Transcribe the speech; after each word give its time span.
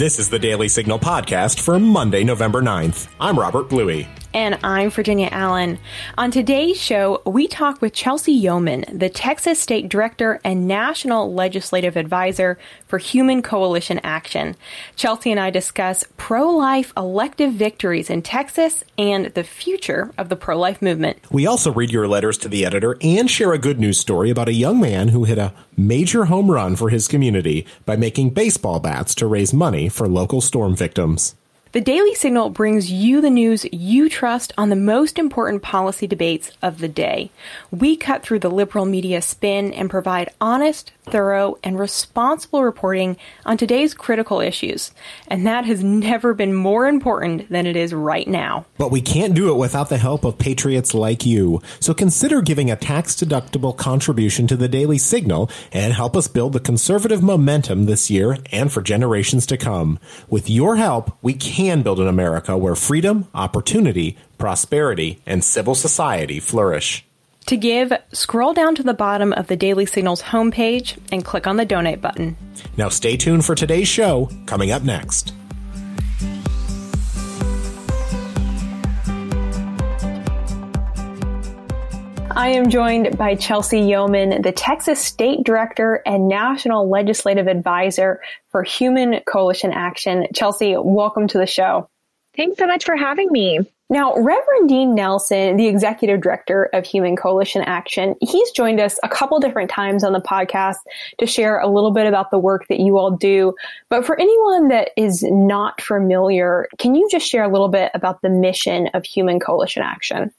This 0.00 0.18
is 0.18 0.30
the 0.30 0.38
Daily 0.38 0.68
Signal 0.68 0.98
podcast 0.98 1.60
for 1.60 1.78
Monday, 1.78 2.24
November 2.24 2.62
9th. 2.62 3.08
I'm 3.20 3.38
Robert 3.38 3.68
Bluey. 3.68 4.08
And 4.32 4.60
I'm 4.62 4.90
Virginia 4.90 5.28
Allen. 5.32 5.80
On 6.16 6.30
today's 6.30 6.80
show, 6.80 7.20
we 7.26 7.48
talk 7.48 7.82
with 7.82 7.92
Chelsey 7.92 8.40
Youman, 8.40 8.86
the 8.96 9.08
Texas 9.08 9.58
State 9.58 9.88
Director 9.88 10.40
and 10.44 10.68
National 10.68 11.34
Legislative 11.34 11.96
Advisor 11.96 12.56
for 12.86 12.98
Human 12.98 13.42
Coalition 13.42 13.98
Action. 14.04 14.54
Chelsey 14.94 15.32
and 15.32 15.40
I 15.40 15.50
discuss 15.50 16.04
pro 16.16 16.48
life 16.48 16.92
elective 16.96 17.54
victories 17.54 18.08
in 18.08 18.22
Texas 18.22 18.84
and 18.96 19.26
the 19.26 19.42
future 19.42 20.12
of 20.16 20.28
the 20.28 20.36
pro 20.36 20.56
life 20.56 20.80
movement. 20.80 21.18
We 21.32 21.48
also 21.48 21.72
read 21.72 21.90
your 21.90 22.06
letters 22.06 22.38
to 22.38 22.48
the 22.48 22.64
editor 22.64 22.96
and 23.00 23.28
share 23.28 23.52
a 23.52 23.58
good 23.58 23.80
news 23.80 23.98
story 23.98 24.30
about 24.30 24.48
a 24.48 24.52
young 24.52 24.78
man 24.78 25.08
who 25.08 25.24
hit 25.24 25.38
a 25.38 25.54
major 25.76 26.26
home 26.26 26.52
run 26.52 26.76
for 26.76 26.88
his 26.88 27.08
community 27.08 27.66
by 27.84 27.96
making 27.96 28.30
baseball 28.30 28.78
bats 28.78 29.12
to 29.16 29.26
raise 29.26 29.52
money 29.52 29.88
for 29.88 30.06
local 30.06 30.40
storm 30.40 30.76
victims. 30.76 31.34
The 31.72 31.80
Daily 31.80 32.16
Signal 32.16 32.50
brings 32.50 32.90
you 32.90 33.20
the 33.20 33.30
news 33.30 33.64
you 33.70 34.08
trust 34.08 34.52
on 34.58 34.70
the 34.70 34.74
most 34.74 35.20
important 35.20 35.62
policy 35.62 36.08
debates 36.08 36.50
of 36.60 36.78
the 36.78 36.88
day. 36.88 37.30
We 37.70 37.96
cut 37.96 38.24
through 38.24 38.40
the 38.40 38.50
liberal 38.50 38.86
media 38.86 39.22
spin 39.22 39.72
and 39.72 39.88
provide 39.88 40.30
honest, 40.40 40.90
thorough, 41.04 41.58
and 41.62 41.78
responsible 41.78 42.64
reporting 42.64 43.16
on 43.46 43.56
today's 43.56 43.94
critical 43.94 44.40
issues. 44.40 44.90
And 45.28 45.46
that 45.46 45.64
has 45.64 45.84
never 45.84 46.34
been 46.34 46.54
more 46.54 46.88
important 46.88 47.48
than 47.50 47.66
it 47.66 47.76
is 47.76 47.94
right 47.94 48.26
now. 48.26 48.66
But 48.76 48.90
we 48.90 49.00
can't 49.00 49.34
do 49.34 49.48
it 49.52 49.56
without 49.56 49.90
the 49.90 49.98
help 49.98 50.24
of 50.24 50.38
patriots 50.38 50.92
like 50.92 51.24
you. 51.24 51.62
So 51.78 51.94
consider 51.94 52.42
giving 52.42 52.72
a 52.72 52.76
tax 52.76 53.14
deductible 53.14 53.76
contribution 53.76 54.48
to 54.48 54.56
the 54.56 54.68
Daily 54.68 54.98
Signal 54.98 55.48
and 55.70 55.92
help 55.92 56.16
us 56.16 56.26
build 56.26 56.52
the 56.52 56.58
conservative 56.58 57.22
momentum 57.22 57.86
this 57.86 58.10
year 58.10 58.38
and 58.50 58.72
for 58.72 58.82
generations 58.82 59.46
to 59.46 59.56
come. 59.56 60.00
With 60.28 60.50
your 60.50 60.74
help, 60.74 61.16
we 61.22 61.34
can 61.34 61.59
can 61.60 61.82
build 61.82 62.00
an 62.00 62.08
America 62.08 62.56
where 62.56 62.74
freedom, 62.74 63.28
opportunity, 63.34 64.16
prosperity, 64.38 65.20
and 65.26 65.44
civil 65.44 65.74
society 65.74 66.40
flourish. 66.40 67.04
To 67.46 67.56
give, 67.58 67.92
scroll 68.12 68.54
down 68.54 68.74
to 68.76 68.82
the 68.82 68.94
bottom 68.94 69.34
of 69.34 69.48
the 69.48 69.56
Daily 69.56 69.84
Signals 69.84 70.22
homepage 70.22 70.98
and 71.12 71.22
click 71.22 71.46
on 71.46 71.58
the 71.58 71.66
donate 71.66 72.00
button. 72.00 72.36
Now 72.78 72.88
stay 72.88 73.18
tuned 73.18 73.44
for 73.44 73.54
today's 73.54 73.88
show, 73.88 74.30
coming 74.46 74.70
up 74.70 74.82
next. 74.82 75.34
I 82.32 82.50
am 82.50 82.70
joined 82.70 83.18
by 83.18 83.34
Chelsey 83.34 83.80
Youman, 83.80 84.44
the 84.44 84.52
Texas 84.52 85.00
State 85.00 85.42
Director 85.42 86.00
and 86.06 86.28
National 86.28 86.88
Legislative 86.88 87.48
Advisor 87.48 88.20
for 88.50 88.62
Human 88.62 89.20
Coalition 89.26 89.72
Action. 89.72 90.28
Chelsey, 90.32 90.76
welcome 90.78 91.26
to 91.26 91.38
the 91.38 91.46
show. 91.46 91.88
Thanks 92.36 92.58
so 92.58 92.68
much 92.68 92.84
for 92.84 92.94
having 92.94 93.32
me. 93.32 93.58
Now, 93.88 94.14
Reverend 94.14 94.68
Dean 94.68 94.94
Nelson, 94.94 95.56
the 95.56 95.66
Executive 95.66 96.20
Director 96.20 96.70
of 96.72 96.86
Human 96.86 97.16
Coalition 97.16 97.62
Action, 97.62 98.14
he's 98.20 98.52
joined 98.52 98.78
us 98.78 99.00
a 99.02 99.08
couple 99.08 99.40
different 99.40 99.68
times 99.68 100.04
on 100.04 100.12
the 100.12 100.20
podcast 100.20 100.76
to 101.18 101.26
share 101.26 101.58
a 101.58 101.66
little 101.66 101.90
bit 101.90 102.06
about 102.06 102.30
the 102.30 102.38
work 102.38 102.68
that 102.68 102.78
you 102.78 102.96
all 102.96 103.10
do. 103.10 103.56
But 103.88 104.06
for 104.06 104.18
anyone 104.20 104.68
that 104.68 104.90
is 104.96 105.24
not 105.24 105.80
familiar, 105.80 106.68
can 106.78 106.94
you 106.94 107.08
just 107.10 107.28
share 107.28 107.42
a 107.42 107.50
little 107.50 107.68
bit 107.68 107.90
about 107.92 108.22
the 108.22 108.30
mission 108.30 108.86
of 108.94 109.04
Human 109.04 109.40
Coalition 109.40 109.82
Action? 109.82 110.30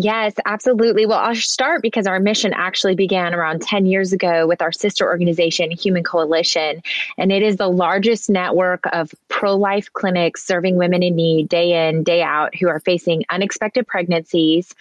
Yes, 0.00 0.34
absolutely. 0.46 1.06
Well, 1.06 1.18
I'll 1.18 1.34
start 1.34 1.82
because 1.82 2.06
our 2.06 2.20
mission 2.20 2.52
actually 2.54 2.94
began 2.94 3.34
around 3.34 3.62
10 3.62 3.84
years 3.84 4.12
ago 4.12 4.46
with 4.46 4.62
our 4.62 4.70
sister 4.70 5.04
organization, 5.04 5.72
Human 5.72 6.04
Coalition. 6.04 6.84
And 7.16 7.32
it 7.32 7.42
is 7.42 7.56
the 7.56 7.66
largest 7.66 8.30
network 8.30 8.84
of 8.92 9.12
pro 9.26 9.56
life 9.56 9.92
clinics 9.92 10.46
serving 10.46 10.76
women 10.76 11.02
in 11.02 11.16
need 11.16 11.48
day 11.48 11.88
in, 11.88 12.04
day 12.04 12.22
out 12.22 12.54
who 12.54 12.68
are 12.68 12.78
facing 12.78 13.24
unexpected 13.28 13.88
pregnancies 13.88 14.72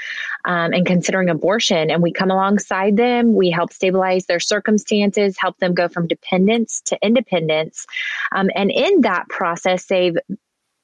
um, 0.45 0.71
and 0.71 0.85
considering 0.85 1.31
abortion. 1.31 1.89
And 1.89 2.03
we 2.03 2.13
come 2.13 2.29
alongside 2.29 2.95
them. 2.95 3.33
We 3.33 3.49
help 3.49 3.73
stabilize 3.73 4.27
their 4.27 4.39
circumstances, 4.39 5.35
help 5.39 5.57
them 5.57 5.73
go 5.73 5.87
from 5.87 6.05
dependence 6.05 6.79
to 6.81 6.97
independence. 7.01 7.87
Um, 8.33 8.51
and 8.53 8.69
in 8.69 9.01
that 9.01 9.27
process, 9.29 9.83
save 9.83 10.15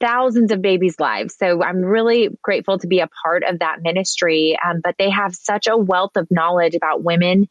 thousands 0.04 0.52
of 0.52 0.62
babies' 0.62 1.00
lives. 1.00 1.36
So 1.38 1.64
I'm 1.64 1.82
really 1.82 2.30
grateful 2.42 2.78
to 2.78 2.88
be 2.88 3.00
a 3.00 3.08
part 3.24 3.44
of 3.44 3.60
that 3.60 3.82
ministry. 3.82 4.58
Um, 4.64 4.82
but 4.84 4.96
they 5.00 5.10
have 5.10 5.34
such 5.34 5.66
a 5.66 5.78
wealth 5.78 6.18
of 6.18 6.30
knowledge 6.30 6.76
about 6.76 7.04
women 7.04 7.48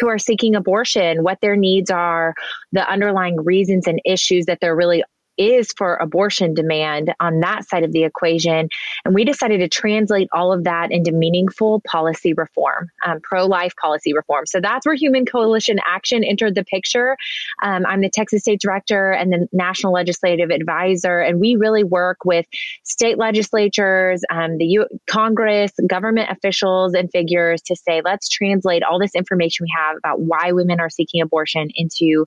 who 0.00 0.08
are 0.08 0.18
seeking 0.18 0.56
abortion, 0.56 1.22
what 1.22 1.38
their 1.40 1.54
needs 1.54 1.90
are, 1.90 2.34
the 2.72 2.88
underlying 2.90 3.36
reasons 3.44 3.86
and 3.86 4.00
issues 4.04 4.46
that 4.46 4.58
they're 4.60 4.74
really 4.74 5.04
is 5.50 5.72
for 5.76 5.96
abortion 5.96 6.54
demand 6.54 7.14
on 7.20 7.40
that 7.40 7.68
side 7.68 7.84
of 7.84 7.92
the 7.92 8.04
equation. 8.04 8.68
And 9.04 9.14
we 9.14 9.24
decided 9.24 9.58
to 9.58 9.68
translate 9.68 10.28
all 10.32 10.52
of 10.52 10.64
that 10.64 10.90
into 10.90 11.12
meaningful 11.12 11.82
policy 11.86 12.32
reform, 12.34 12.88
um, 13.06 13.20
pro 13.22 13.46
life 13.46 13.74
policy 13.80 14.12
reform. 14.12 14.46
So 14.46 14.60
that's 14.60 14.86
where 14.86 14.94
Human 14.94 15.26
Coalition 15.26 15.78
Action 15.86 16.24
entered 16.24 16.54
the 16.54 16.64
picture. 16.64 17.16
Um, 17.62 17.84
I'm 17.86 18.00
the 18.00 18.10
Texas 18.10 18.42
State 18.42 18.60
Director 18.60 19.12
and 19.12 19.32
the 19.32 19.46
National 19.52 19.92
Legislative 19.92 20.50
Advisor, 20.50 21.20
and 21.20 21.40
we 21.40 21.56
really 21.56 21.84
work 21.84 22.18
with 22.24 22.46
state 22.84 23.18
legislatures, 23.18 24.22
um, 24.30 24.58
the 24.58 24.66
U- 24.66 24.88
Congress, 25.08 25.72
government 25.86 26.30
officials, 26.30 26.94
and 26.94 27.10
figures 27.10 27.62
to 27.62 27.76
say, 27.76 28.02
let's 28.04 28.28
translate 28.28 28.82
all 28.82 28.98
this 28.98 29.14
information 29.14 29.64
we 29.64 29.72
have 29.76 29.96
about 29.96 30.20
why 30.20 30.52
women 30.52 30.80
are 30.80 30.90
seeking 30.90 31.20
abortion 31.20 31.68
into 31.74 32.24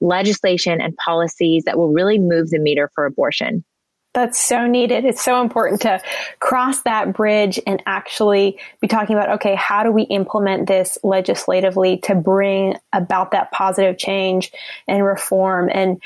legislation 0.00 0.80
and 0.80 0.96
policies 0.96 1.64
that 1.64 1.78
will 1.78 1.92
really 1.92 2.18
move 2.18 2.50
the 2.50 2.58
meter 2.58 2.90
for 2.94 3.06
abortion. 3.06 3.64
That's 4.14 4.40
so 4.40 4.66
needed. 4.66 5.04
It's 5.04 5.22
so 5.22 5.42
important 5.42 5.82
to 5.82 6.00
cross 6.40 6.80
that 6.82 7.12
bridge 7.12 7.60
and 7.66 7.82
actually 7.84 8.58
be 8.80 8.88
talking 8.88 9.14
about, 9.14 9.32
okay, 9.32 9.54
how 9.54 9.82
do 9.82 9.92
we 9.92 10.04
implement 10.04 10.66
this 10.66 10.96
legislatively 11.04 11.98
to 12.04 12.14
bring 12.14 12.76
about 12.94 13.32
that 13.32 13.52
positive 13.52 13.98
change 13.98 14.52
and 14.88 15.04
reform? 15.04 15.68
And 15.70 16.00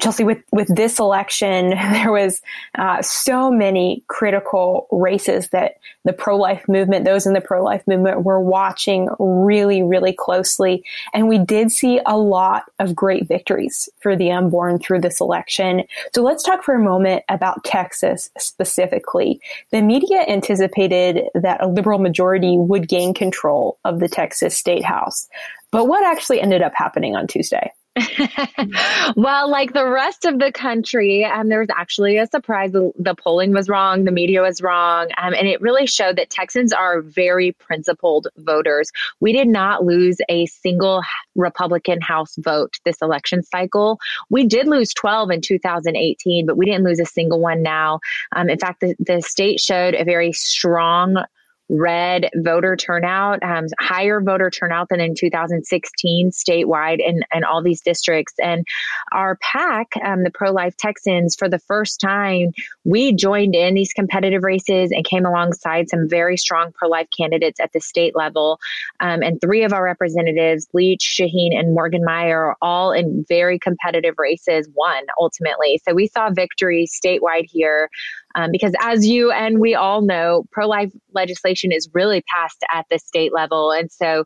Chelsey, 0.00 0.24
with, 0.24 0.38
with 0.52 0.74
this 0.74 0.98
election, 0.98 1.70
there 1.92 2.10
was 2.10 2.40
uh, 2.76 3.00
so 3.02 3.50
many 3.50 4.04
critical 4.08 4.86
races 4.90 5.48
that 5.50 5.76
the 6.04 6.12
pro-life 6.12 6.68
movement, 6.68 7.04
those 7.04 7.26
in 7.26 7.32
the 7.32 7.40
pro-life 7.40 7.82
movement 7.86 8.24
were 8.24 8.40
watching 8.40 9.08
really, 9.18 9.82
really 9.82 10.12
closely. 10.12 10.84
And 11.12 11.28
we 11.28 11.38
did 11.38 11.70
see 11.70 12.00
a 12.04 12.18
lot 12.18 12.64
of 12.78 12.94
great 12.94 13.28
victories 13.28 13.88
for 14.00 14.16
the 14.16 14.32
unborn 14.32 14.78
through 14.78 15.00
this 15.00 15.20
election. 15.20 15.84
So 16.14 16.22
let's 16.22 16.42
talk 16.42 16.62
for 16.62 16.74
a 16.74 16.82
moment 16.82 17.24
about 17.28 17.64
Texas 17.64 18.30
specifically. 18.38 19.40
The 19.70 19.80
media 19.80 20.24
anticipated 20.28 21.24
that 21.34 21.62
a 21.62 21.68
liberal 21.68 21.98
majority 21.98 22.56
would 22.58 22.88
gain 22.88 23.14
control 23.14 23.78
of 23.84 24.00
the 24.00 24.08
Texas 24.08 24.56
State 24.56 24.84
House. 24.84 25.28
But 25.70 25.86
what 25.86 26.04
actually 26.04 26.40
ended 26.40 26.62
up 26.62 26.72
happening 26.76 27.16
on 27.16 27.26
Tuesday? 27.26 27.72
well, 29.16 29.48
like 29.48 29.72
the 29.72 29.88
rest 29.88 30.24
of 30.24 30.40
the 30.40 30.50
country, 30.50 31.24
um, 31.24 31.48
there 31.48 31.60
was 31.60 31.68
actually 31.76 32.18
a 32.18 32.26
surprise. 32.26 32.72
The, 32.72 32.90
the, 32.98 33.14
polling 33.14 33.52
was 33.52 33.68
wrong, 33.68 34.04
the 34.04 34.10
media 34.10 34.42
was 34.42 34.60
wrong, 34.60 35.10
um, 35.16 35.32
and 35.32 35.46
it 35.46 35.60
really 35.60 35.86
showed 35.86 36.16
that 36.16 36.28
Texans 36.28 36.72
are 36.72 37.00
very 37.02 37.52
principled 37.52 38.26
voters. 38.36 38.90
We 39.20 39.32
did 39.32 39.46
not 39.46 39.84
lose 39.84 40.18
a 40.28 40.46
single 40.46 41.02
Republican 41.36 42.00
House 42.00 42.34
vote 42.36 42.78
this 42.84 43.00
election 43.00 43.44
cycle. 43.44 44.00
We 44.28 44.44
did 44.46 44.66
lose 44.66 44.92
12 44.92 45.30
in 45.30 45.40
2018, 45.40 46.46
but 46.46 46.56
we 46.56 46.66
didn't 46.66 46.84
lose 46.84 46.98
a 46.98 47.06
single 47.06 47.40
one 47.40 47.62
now. 47.62 48.00
Um, 48.34 48.50
in 48.50 48.58
fact, 48.58 48.80
the, 48.80 48.96
the 48.98 49.22
state 49.22 49.60
showed 49.60 49.94
a 49.94 50.04
very 50.04 50.32
strong 50.32 51.24
red 51.68 52.28
voter 52.36 52.76
turnout, 52.76 53.42
um, 53.42 53.66
higher 53.80 54.20
voter 54.20 54.50
turnout 54.50 54.88
than 54.90 55.00
in 55.00 55.14
2016 55.14 56.30
statewide 56.30 56.98
in, 57.04 57.22
in 57.34 57.44
all 57.44 57.62
these 57.62 57.80
districts. 57.80 58.34
And 58.38 58.66
our 59.12 59.36
PAC, 59.36 59.88
um, 60.04 60.24
the 60.24 60.30
Pro 60.30 60.52
Life 60.52 60.76
Texans, 60.76 61.36
for 61.36 61.48
the 61.48 61.58
first 61.58 62.00
time, 62.00 62.52
we 62.84 63.12
joined 63.12 63.54
in 63.54 63.74
these 63.74 63.92
competitive 63.92 64.44
races 64.44 64.90
and 64.92 65.04
came 65.04 65.24
alongside 65.24 65.88
some 65.88 66.08
very 66.08 66.36
strong 66.36 66.72
pro 66.72 66.88
life 66.88 67.08
candidates 67.16 67.60
at 67.60 67.72
the 67.72 67.80
state 67.80 68.14
level. 68.14 68.58
Um, 69.00 69.22
and 69.22 69.40
three 69.40 69.64
of 69.64 69.72
our 69.72 69.82
representatives, 69.82 70.68
Leach, 70.74 71.16
Shaheen, 71.18 71.58
and 71.58 71.74
Morgan 71.74 72.04
Meyer, 72.04 72.44
are 72.44 72.56
all 72.60 72.92
in 72.92 73.24
very 73.28 73.58
competitive 73.58 74.14
races, 74.18 74.68
won 74.74 75.04
ultimately. 75.18 75.80
So 75.86 75.94
we 75.94 76.08
saw 76.08 76.30
victory 76.30 76.86
statewide 76.86 77.46
here. 77.48 77.88
Um, 78.34 78.50
because 78.50 78.72
as 78.80 79.06
you 79.06 79.30
and 79.30 79.58
we 79.58 79.74
all 79.74 80.02
know, 80.02 80.44
pro 80.50 80.66
life 80.66 80.92
legislation 81.12 81.72
is 81.72 81.88
really 81.92 82.22
passed 82.34 82.62
at 82.72 82.86
the 82.90 82.98
state 82.98 83.32
level. 83.32 83.70
And 83.70 83.90
so 83.90 84.24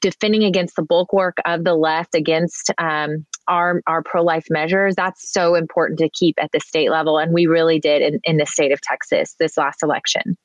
defending 0.00 0.44
against 0.44 0.76
the 0.76 0.82
bulwark 0.82 1.38
of 1.46 1.64
the 1.64 1.74
left 1.74 2.14
against 2.14 2.70
um, 2.78 3.26
our, 3.48 3.82
our 3.86 4.02
pro 4.02 4.22
life 4.22 4.46
measures, 4.50 4.94
that's 4.94 5.32
so 5.32 5.54
important 5.54 5.98
to 6.00 6.10
keep 6.10 6.36
at 6.38 6.52
the 6.52 6.60
state 6.60 6.90
level. 6.90 7.18
And 7.18 7.32
we 7.32 7.46
really 7.46 7.78
did 7.78 8.02
in, 8.02 8.20
in 8.24 8.36
the 8.36 8.46
state 8.46 8.72
of 8.72 8.80
Texas 8.80 9.34
this 9.38 9.56
last 9.56 9.82
election. 9.82 10.36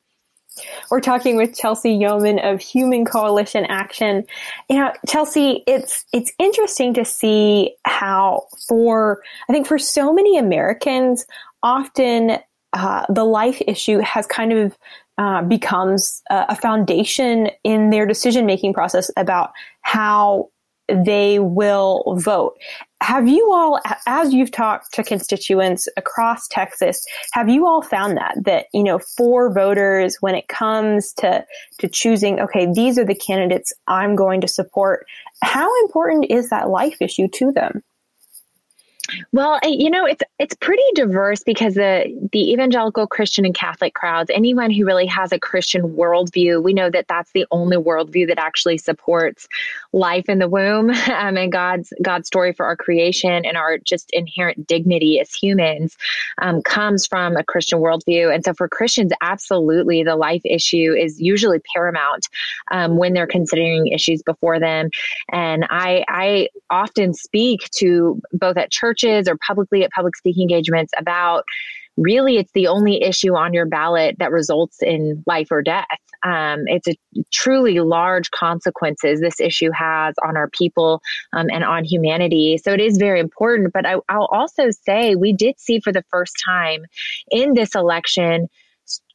We're 0.89 1.01
talking 1.01 1.35
with 1.35 1.57
Chelsey 1.57 1.99
Youman 1.99 2.41
of 2.41 2.61
Human 2.61 3.03
Coalition 3.03 3.65
Action. 3.65 4.23
You 4.69 4.77
know, 4.77 4.93
Chelsey, 5.05 5.63
it's 5.67 6.05
it's 6.13 6.31
interesting 6.39 6.93
to 6.93 7.03
see 7.03 7.75
how 7.83 8.47
for 8.67 9.21
I 9.49 9.53
think 9.53 9.67
for 9.67 9.77
so 9.77 10.13
many 10.13 10.37
Americans, 10.37 11.25
often 11.61 12.37
uh, 12.75 13.05
the 13.09 13.23
life 13.23 13.61
issue 13.67 13.99
has 13.99 14.27
kind 14.27 14.53
of 14.53 14.77
uh, 15.17 15.41
becomes 15.41 16.21
a, 16.29 16.45
a 16.49 16.55
foundation 16.55 17.49
in 17.63 17.89
their 17.89 18.05
decision 18.05 18.45
making 18.45 18.73
process 18.73 19.09
about 19.17 19.51
how 19.81 20.49
they 20.87 21.39
will 21.39 22.03
vote. 22.17 22.55
Have 23.01 23.27
you 23.27 23.51
all, 23.51 23.79
as 24.07 24.33
you've 24.33 24.51
talked 24.51 24.93
to 24.93 25.03
constituents 25.03 25.87
across 25.97 26.47
Texas, 26.47 27.03
have 27.33 27.49
you 27.49 27.65
all 27.65 27.81
found 27.81 28.17
that, 28.17 28.35
that, 28.43 28.65
you 28.73 28.83
know, 28.83 28.99
for 28.99 29.51
voters, 29.51 30.17
when 30.19 30.35
it 30.35 30.47
comes 30.47 31.13
to, 31.13 31.45
to 31.79 31.87
choosing, 31.87 32.39
okay, 32.39 32.67
these 32.71 32.99
are 32.99 33.05
the 33.05 33.15
candidates 33.15 33.73
I'm 33.87 34.15
going 34.15 34.41
to 34.41 34.47
support, 34.47 35.07
how 35.41 35.69
important 35.83 36.27
is 36.29 36.49
that 36.49 36.69
life 36.69 36.97
issue 37.01 37.27
to 37.29 37.51
them? 37.51 37.81
Well, 39.31 39.59
you 39.63 39.89
know, 39.89 40.05
it's 40.05 40.23
it's 40.39 40.55
pretty 40.55 40.83
diverse 40.93 41.43
because 41.43 41.75
the 41.75 42.05
the 42.31 42.51
evangelical 42.51 43.07
Christian 43.07 43.45
and 43.45 43.53
Catholic 43.53 43.93
crowds, 43.93 44.31
anyone 44.33 44.71
who 44.71 44.85
really 44.85 45.05
has 45.05 45.31
a 45.31 45.39
Christian 45.39 45.95
worldview, 45.95 46.63
we 46.63 46.73
know 46.73 46.89
that 46.89 47.07
that's 47.07 47.31
the 47.31 47.45
only 47.51 47.77
worldview 47.77 48.27
that 48.27 48.39
actually 48.39 48.77
supports 48.77 49.47
life 49.93 50.27
in 50.27 50.39
the 50.39 50.47
womb 50.47 50.89
um, 51.11 51.37
and 51.37 51.51
God's 51.51 51.93
God's 52.01 52.27
story 52.27 52.53
for 52.53 52.65
our 52.65 52.75
creation 52.75 53.45
and 53.45 53.57
our 53.57 53.77
just 53.77 54.09
inherent 54.11 54.67
dignity 54.67 55.19
as 55.19 55.33
humans 55.33 55.97
um, 56.41 56.61
comes 56.61 57.05
from 57.05 57.35
a 57.35 57.43
Christian 57.43 57.79
worldview. 57.79 58.33
And 58.33 58.43
so, 58.43 58.53
for 58.53 58.67
Christians, 58.67 59.11
absolutely, 59.21 60.03
the 60.03 60.15
life 60.15 60.41
issue 60.45 60.93
is 60.93 61.19
usually 61.19 61.59
paramount 61.73 62.27
um, 62.71 62.97
when 62.97 63.13
they're 63.13 63.27
considering 63.27 63.87
issues 63.87 64.23
before 64.23 64.59
them. 64.59 64.89
And 65.31 65.65
I 65.69 66.03
I 66.07 66.49
often 66.69 67.13
speak 67.13 67.69
to 67.77 68.21
both 68.33 68.57
at 68.57 68.71
church 68.71 68.94
churches 68.95 69.27
or 69.27 69.37
publicly 69.45 69.83
at 69.83 69.91
public 69.91 70.15
speaking 70.15 70.49
engagements 70.49 70.91
about 70.97 71.43
really 71.97 72.37
it's 72.37 72.51
the 72.53 72.67
only 72.67 73.01
issue 73.01 73.35
on 73.35 73.53
your 73.53 73.65
ballot 73.65 74.17
that 74.19 74.31
results 74.31 74.77
in 74.81 75.23
life 75.25 75.47
or 75.49 75.61
death. 75.61 75.85
Um, 76.23 76.63
it's 76.65 76.87
a 76.87 76.97
truly 77.31 77.79
large 77.79 78.31
consequences 78.31 79.21
this 79.21 79.39
issue 79.39 79.71
has 79.71 80.15
on 80.25 80.35
our 80.35 80.49
people 80.49 81.01
um, 81.33 81.47
and 81.51 81.63
on 81.63 81.85
humanity. 81.85 82.57
So 82.61 82.73
it 82.73 82.81
is 82.81 82.97
very 82.97 83.19
important. 83.19 83.71
But 83.73 83.85
I, 83.85 83.95
I'll 84.09 84.29
also 84.31 84.71
say 84.71 85.15
we 85.15 85.33
did 85.33 85.59
see 85.59 85.79
for 85.79 85.93
the 85.93 86.03
first 86.09 86.33
time 86.45 86.85
in 87.31 87.53
this 87.53 87.75
election 87.75 88.49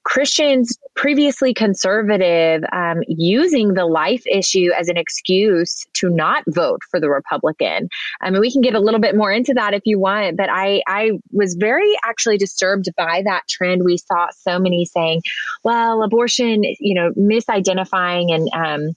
Christians, 0.04 0.76
previously 0.96 1.52
conservative, 1.52 2.62
um, 2.72 3.02
using 3.06 3.74
the 3.74 3.86
life 3.86 4.22
issue 4.26 4.70
as 4.78 4.88
an 4.88 4.96
excuse 4.96 5.84
to 5.94 6.08
not 6.08 6.42
vote 6.48 6.80
for 6.90 6.98
the 7.00 7.10
Republican. 7.10 7.88
I 8.20 8.30
mean, 8.30 8.40
we 8.40 8.50
can 8.50 8.62
get 8.62 8.74
a 8.74 8.80
little 8.80 9.00
bit 9.00 9.14
more 9.14 9.30
into 9.30 9.54
that 9.54 9.74
if 9.74 9.82
you 9.84 9.98
want, 9.98 10.36
but 10.36 10.48
I, 10.50 10.82
I 10.86 11.12
was 11.32 11.54
very 11.54 11.94
actually 12.04 12.38
disturbed 12.38 12.88
by 12.96 13.22
that 13.24 13.42
trend. 13.48 13.84
We 13.84 13.98
saw 13.98 14.28
so 14.36 14.58
many 14.58 14.84
saying, 14.84 15.22
well, 15.64 16.02
abortion, 16.02 16.64
you 16.64 16.94
know, 16.94 17.12
misidentifying 17.12 18.34
and, 18.34 18.48
um, 18.52 18.94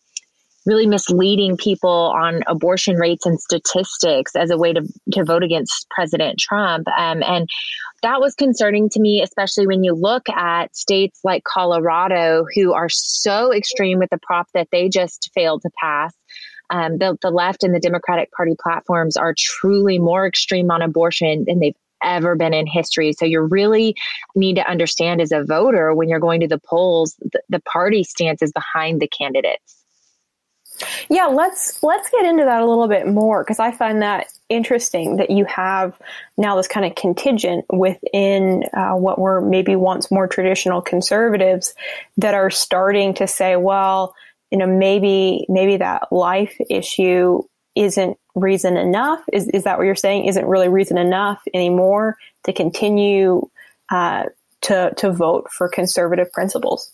really 0.66 0.88
misleading 0.88 1.58
people 1.58 2.14
on 2.16 2.42
abortion 2.48 2.96
rates 2.96 3.26
and 3.26 3.40
statistics 3.40 4.36
as 4.36 4.50
a 4.50 4.58
way 4.58 4.74
to, 4.74 4.82
to 5.12 5.24
vote 5.24 5.44
against 5.44 5.88
President 5.90 6.40
Trump. 6.40 6.88
Um, 6.98 7.22
and 7.24 7.50
that 8.02 8.20
was 8.20 8.36
concerning 8.36 8.90
to 8.90 9.00
me, 9.00 9.22
especially 9.22 9.68
when 9.68 9.84
you 9.84 9.94
look 9.94 10.28
at 10.30 10.76
states 10.76 11.20
like 11.24 11.44
Colorado, 11.44 12.46
who 12.56 12.74
are 12.74 12.90
so 12.90 13.54
extreme 13.54 14.00
with 14.00 14.10
the 14.10 14.20
prop 14.22 14.48
that 14.54 14.68
they 14.72 14.90
just 14.90 15.32
failed 15.34 15.62
to 15.64 15.70
pass. 15.82 16.14
Um, 16.70 16.98
the, 16.98 17.18
the 17.22 17.30
left 17.30 17.64
and 17.64 17.76
the 17.76 17.80
Democratic 17.80 18.32
Party 18.32 18.56
platforms 18.62 19.18
are 19.18 19.36
truly 19.38 20.00
more 20.00 20.26
extreme 20.26 20.72
on 20.72 20.82
abortion 20.82 21.44
than 21.46 21.60
they've 21.60 21.76
ever 22.04 22.36
been 22.36 22.54
in 22.54 22.68
history. 22.68 23.14
So 23.14 23.26
you 23.26 23.42
really 23.42 23.96
need 24.36 24.56
to 24.56 24.70
understand 24.70 25.22
as 25.22 25.32
a 25.32 25.44
voter 25.44 25.94
when 25.94 26.10
you're 26.10 26.20
going 26.20 26.42
to 26.42 26.48
the 26.48 26.60
polls, 26.60 27.16
the, 27.20 27.42
the 27.50 27.62
party 27.62 28.04
stance 28.04 28.42
is 28.42 28.52
behind 28.52 29.02
the 29.02 29.08
candidates. 29.08 29.83
Yeah, 31.10 31.26
let's 31.26 31.82
let's 31.84 32.10
get 32.10 32.26
into 32.26 32.44
that 32.44 32.62
a 32.62 32.66
little 32.66 32.88
bit 32.88 33.08
more 33.08 33.44
because 33.44 33.60
I 33.60 33.72
find 33.72 34.02
that 34.02 34.28
interesting 34.50 35.18
that 35.18 35.30
you 35.30 35.46
have 35.46 35.98
now 36.38 36.56
this 36.56 36.68
kind 36.68 36.86
of 36.86 36.96
contingent 36.96 37.66
within 37.72 38.64
uh, 38.74 38.94
what 38.94 39.20
were 39.20 39.42
maybe 39.42 39.76
once 39.76 40.12
more 40.12 40.28
traditional 40.28 40.82
conservatives 40.82 41.74
that 42.18 42.34
are 42.34 42.50
starting 42.50 43.14
to 43.16 43.28
say, 43.28 43.56
well, 43.56 44.16
you 44.52 44.58
know, 44.58 44.68
maybe 44.68 45.46
maybe 45.50 45.78
that 45.78 46.12
life 46.12 46.56
issue 46.70 47.42
isn't 47.76 48.18
reason 48.36 48.78
enough. 48.78 49.22
Is 49.32 49.48
is 49.50 49.64
that 49.64 49.78
what 49.78 49.86
you're 49.86 49.96
saying? 49.96 50.26
Isn't 50.26 50.46
really 50.46 50.70
reason 50.70 50.98
enough 50.98 51.42
anymore 51.54 52.18
to 52.44 52.54
continue 52.54 53.50
uh, 53.90 54.26
to 54.62 54.94
to 54.98 55.12
vote 55.12 55.50
for 55.52 55.70
conservative 55.70 56.32
principles? 56.32 56.92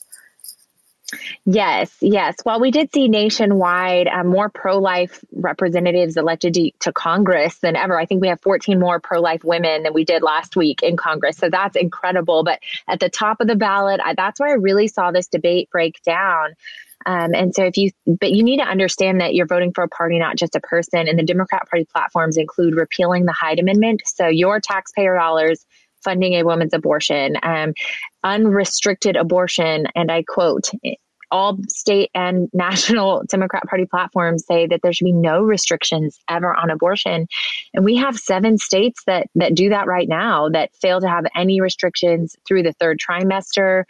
Yes, 1.45 1.95
yes. 2.01 2.35
Well, 2.45 2.59
we 2.59 2.71
did 2.71 2.94
see 2.94 3.07
nationwide 3.07 4.07
uh, 4.07 4.23
more 4.23 4.50
pro 4.50 4.77
life 4.77 5.23
representatives 5.31 6.17
elected 6.17 6.53
to, 6.53 6.91
Congress 6.94 7.57
than 7.59 7.75
ever, 7.75 8.00
I 8.00 8.06
think 8.06 8.21
we 8.21 8.27
have 8.27 8.41
14 8.41 8.79
more 8.79 9.00
pro 9.00 9.21
life 9.21 9.44
women 9.44 9.83
than 9.83 9.94
we 9.94 10.03
did 10.03 10.23
last 10.23 10.56
week 10.56 10.81
in 10.81 10.97
Congress. 10.97 11.38
So 11.38 11.50
that's 11.50 11.75
incredible. 11.75 12.44
But 12.44 12.59
at 12.88 13.00
the 13.00 13.09
top 13.09 13.39
of 13.41 13.47
the 13.47 13.56
ballot, 13.56 14.01
I, 14.03 14.15
that's 14.15 14.39
where 14.39 14.50
I 14.50 14.53
really 14.53 14.88
saw 14.88 15.11
this 15.11 15.27
debate 15.27 15.69
break 15.71 16.01
down. 16.03 16.56
Um, 17.06 17.33
and 17.33 17.56
so 17.56 17.63
if 17.63 17.77
you, 17.77 17.91
but 18.06 18.31
you 18.31 18.44
need 18.44 18.57
to 18.57 18.67
understand 18.67 19.21
that 19.21 19.33
you're 19.33 19.45
voting 19.45 19.71
for 19.73 19.83
a 19.83 19.88
party, 19.88 20.19
not 20.19 20.35
just 20.35 20.56
a 20.56 20.59
person. 20.59 21.07
And 21.07 21.17
the 21.17 21.23
Democrat 21.23 21.69
Party 21.69 21.85
platforms 21.85 22.38
include 22.38 22.75
repealing 22.75 23.25
the 23.25 23.31
Hyde 23.31 23.59
Amendment. 23.59 24.01
So 24.06 24.27
your 24.27 24.59
taxpayer 24.59 25.15
dollars 25.15 25.65
funding 26.04 26.34
a 26.34 26.44
woman's 26.44 26.74
abortion, 26.74 27.38
um, 27.44 27.74
unrestricted 28.24 29.16
abortion, 29.16 29.88
and 29.96 30.12
I 30.12 30.24
quote, 30.24 30.69
all 31.31 31.57
state 31.68 32.10
and 32.16 32.50
national 32.54 33.24
Democrat 33.30 33.63
Party 33.68 33.86
platforms 33.86 34.46
say 34.46 34.68
that 34.68 34.81
there 34.81 34.94
should 34.94 35.06
be 35.06 35.12
no 35.12 35.42
restrictions 35.42 36.19
ever 36.28 36.56
on 36.56 36.69
abortion. 36.69 37.28
And 37.74 37.86
we 37.86 37.96
have 37.98 38.18
seven 38.18 38.57
states 38.57 39.04
that, 39.06 39.28
that 39.36 39.56
do 39.56 39.69
that 39.69 39.88
right 39.88 40.07
now 40.07 40.50
that 40.50 40.75
fail 40.81 41.00
to 41.01 41.07
have 41.07 41.25
any 41.36 41.62
restrictions 41.62 42.36
through 42.48 42.63
the 42.63 42.74
third 42.74 43.00
trimester. 43.00 43.84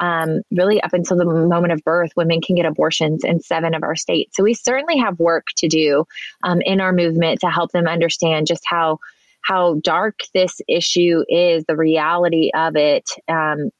Um, 0.00 0.40
really, 0.50 0.82
up 0.82 0.94
until 0.94 1.18
the 1.18 1.26
moment 1.26 1.74
of 1.74 1.84
birth, 1.84 2.10
women 2.16 2.40
can 2.40 2.56
get 2.56 2.64
abortions 2.64 3.22
in 3.22 3.40
seven 3.40 3.74
of 3.74 3.82
our 3.82 3.94
states. 3.94 4.34
So 4.34 4.42
we 4.42 4.54
certainly 4.54 4.96
have 4.96 5.18
work 5.18 5.48
to 5.58 5.68
do 5.68 6.06
um, 6.42 6.62
in 6.62 6.80
our 6.80 6.92
movement 6.92 7.40
to 7.40 7.50
help 7.50 7.70
them 7.72 7.86
understand 7.86 8.46
just 8.46 8.62
how 8.64 8.98
how 9.42 9.80
dark 9.82 10.18
this 10.34 10.60
issue 10.68 11.22
is, 11.28 11.64
the 11.66 11.76
reality 11.76 12.50
of 12.54 12.76
it 12.76 13.08
um, 13.28 13.70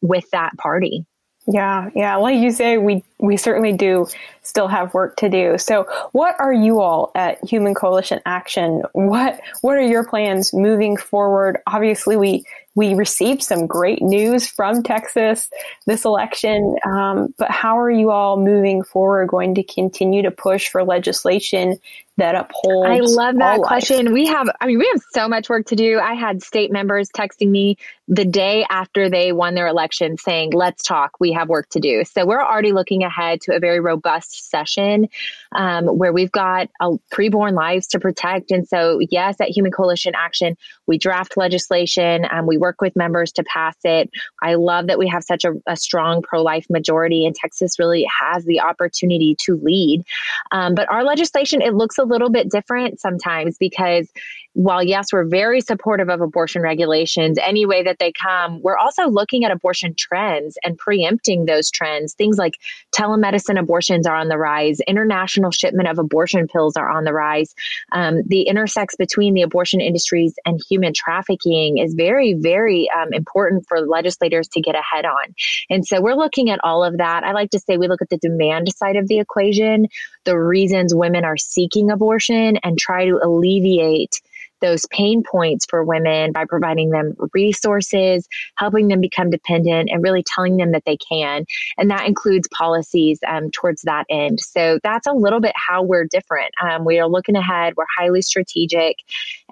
with 0.00 0.24
that 0.32 0.56
party. 0.56 1.04
Yeah, 1.46 1.88
yeah. 1.94 2.16
Like 2.16 2.38
you 2.38 2.50
say, 2.50 2.76
we 2.76 3.02
we 3.18 3.36
certainly 3.36 3.72
do 3.72 4.06
still 4.42 4.68
have 4.68 4.94
work 4.94 5.16
to 5.16 5.28
do. 5.28 5.58
So, 5.58 5.86
what 6.12 6.36
are 6.38 6.52
you 6.52 6.80
all 6.80 7.10
at 7.14 7.42
Human 7.44 7.74
Coalition 7.74 8.20
Action? 8.24 8.82
What 8.92 9.40
what 9.60 9.76
are 9.76 9.82
your 9.82 10.04
plans 10.04 10.54
moving 10.54 10.96
forward? 10.96 11.58
Obviously, 11.66 12.16
we 12.16 12.44
we 12.74 12.94
received 12.94 13.42
some 13.42 13.66
great 13.66 14.00
news 14.00 14.46
from 14.46 14.84
Texas 14.84 15.50
this 15.86 16.04
election, 16.04 16.76
um, 16.86 17.34
but 17.36 17.50
how 17.50 17.78
are 17.78 17.90
you 17.90 18.10
all 18.10 18.36
moving 18.36 18.84
forward? 18.84 19.28
Going 19.28 19.56
to 19.56 19.64
continue 19.64 20.22
to 20.22 20.30
push 20.30 20.68
for 20.68 20.84
legislation 20.84 21.78
that 22.18 22.34
upholds. 22.34 22.88
I 22.88 22.98
love 23.00 23.36
that 23.36 23.60
question. 23.62 24.12
We 24.12 24.26
have, 24.26 24.48
I 24.60 24.66
mean, 24.66 24.78
we 24.78 24.88
have 24.92 25.02
so 25.12 25.28
much 25.28 25.48
work 25.48 25.66
to 25.66 25.76
do. 25.76 25.98
I 25.98 26.14
had 26.14 26.42
state 26.42 26.70
members 26.70 27.08
texting 27.10 27.48
me 27.48 27.78
the 28.08 28.24
day 28.24 28.66
after 28.68 29.08
they 29.08 29.32
won 29.32 29.54
their 29.54 29.68
election 29.68 30.18
saying, 30.18 30.50
let's 30.52 30.82
talk. 30.82 31.18
We 31.20 31.32
have 31.32 31.48
work 31.48 31.68
to 31.70 31.80
do. 31.80 32.04
So 32.04 32.26
we're 32.26 32.42
already 32.42 32.72
looking 32.72 33.04
ahead 33.08 33.40
to 33.42 33.54
a 33.54 33.58
very 33.58 33.80
robust 33.80 34.50
session 34.50 35.08
um, 35.52 35.86
where 35.86 36.12
we've 36.12 36.32
got 36.32 36.68
a 36.80 36.90
preborn 37.12 37.54
lives 37.54 37.86
to 37.88 37.98
protect. 37.98 38.50
And 38.50 38.66
so, 38.68 39.00
yes, 39.10 39.40
at 39.40 39.48
Human 39.48 39.72
Coalition 39.72 40.12
Action, 40.16 40.56
we 40.86 40.98
draft 40.98 41.36
legislation 41.36 42.24
and 42.24 42.46
we 42.46 42.58
work 42.58 42.80
with 42.80 42.94
members 42.94 43.32
to 43.32 43.44
pass 43.44 43.76
it. 43.84 44.10
I 44.42 44.54
love 44.54 44.86
that 44.86 44.98
we 44.98 45.08
have 45.08 45.24
such 45.24 45.44
a, 45.44 45.54
a 45.66 45.76
strong 45.76 46.22
pro 46.22 46.42
life 46.42 46.66
majority, 46.70 47.26
and 47.26 47.34
Texas 47.34 47.78
really 47.78 48.06
has 48.20 48.44
the 48.44 48.60
opportunity 48.60 49.36
to 49.46 49.56
lead. 49.56 50.04
Um, 50.52 50.74
but 50.74 50.90
our 50.90 51.04
legislation, 51.04 51.62
it 51.62 51.74
looks 51.74 51.98
a 51.98 52.04
little 52.04 52.30
bit 52.30 52.50
different 52.50 53.00
sometimes 53.00 53.56
because 53.58 54.10
while 54.54 54.82
yes, 54.82 55.12
we're 55.12 55.24
very 55.24 55.60
supportive 55.60 56.08
of 56.08 56.20
abortion 56.20 56.62
regulations 56.62 57.38
any 57.40 57.66
way 57.66 57.82
that 57.82 57.98
they 57.98 58.12
come, 58.12 58.60
we're 58.62 58.76
also 58.76 59.08
looking 59.08 59.44
at 59.44 59.50
abortion 59.50 59.94
trends 59.96 60.58
and 60.64 60.76
preempting 60.76 61.44
those 61.44 61.70
trends. 61.70 62.14
Things 62.14 62.38
like 62.38 62.54
Telemedicine 62.92 63.58
abortions 63.58 64.06
are 64.06 64.16
on 64.16 64.28
the 64.28 64.38
rise. 64.38 64.80
International 64.80 65.50
shipment 65.50 65.88
of 65.88 65.98
abortion 65.98 66.48
pills 66.48 66.76
are 66.76 66.88
on 66.88 67.04
the 67.04 67.12
rise. 67.12 67.54
Um, 67.92 68.22
the 68.26 68.48
intersex 68.50 68.96
between 68.98 69.34
the 69.34 69.42
abortion 69.42 69.80
industries 69.80 70.34
and 70.44 70.60
human 70.68 70.92
trafficking 70.92 71.78
is 71.78 71.94
very, 71.94 72.34
very 72.34 72.90
um, 72.90 73.12
important 73.12 73.66
for 73.68 73.80
legislators 73.80 74.48
to 74.48 74.60
get 74.60 74.74
ahead 74.74 75.04
on. 75.04 75.34
And 75.70 75.86
so 75.86 76.00
we're 76.00 76.14
looking 76.14 76.50
at 76.50 76.60
all 76.64 76.82
of 76.82 76.98
that. 76.98 77.22
I 77.22 77.32
like 77.32 77.50
to 77.50 77.60
say 77.60 77.76
we 77.76 77.88
look 77.88 78.02
at 78.02 78.08
the 78.08 78.18
demand 78.18 78.72
side 78.74 78.96
of 78.96 79.08
the 79.08 79.20
equation, 79.20 79.86
the 80.24 80.38
reasons 80.38 80.94
women 80.94 81.24
are 81.24 81.36
seeking 81.36 81.90
abortion, 81.90 82.58
and 82.64 82.78
try 82.78 83.04
to 83.04 83.20
alleviate 83.22 84.20
those 84.60 84.84
pain 84.90 85.22
points 85.22 85.66
for 85.68 85.84
women 85.84 86.32
by 86.32 86.44
providing 86.44 86.90
them 86.90 87.14
resources, 87.32 88.28
helping 88.56 88.88
them 88.88 89.00
become 89.00 89.30
dependent, 89.30 89.90
and 89.90 90.02
really 90.02 90.24
telling 90.24 90.56
them 90.56 90.72
that 90.72 90.84
they 90.84 90.96
can. 90.96 91.44
And 91.76 91.90
that 91.90 92.06
includes 92.06 92.48
policies 92.48 93.18
um, 93.26 93.50
towards 93.50 93.82
that 93.82 94.06
end. 94.10 94.40
So 94.40 94.78
that's 94.82 95.06
a 95.06 95.12
little 95.12 95.40
bit 95.40 95.52
how 95.54 95.82
we're 95.82 96.06
different. 96.06 96.52
Um, 96.62 96.84
we 96.84 96.98
are 96.98 97.08
looking 97.08 97.36
ahead, 97.36 97.74
we're 97.76 97.84
highly 97.96 98.22
strategic, 98.22 98.96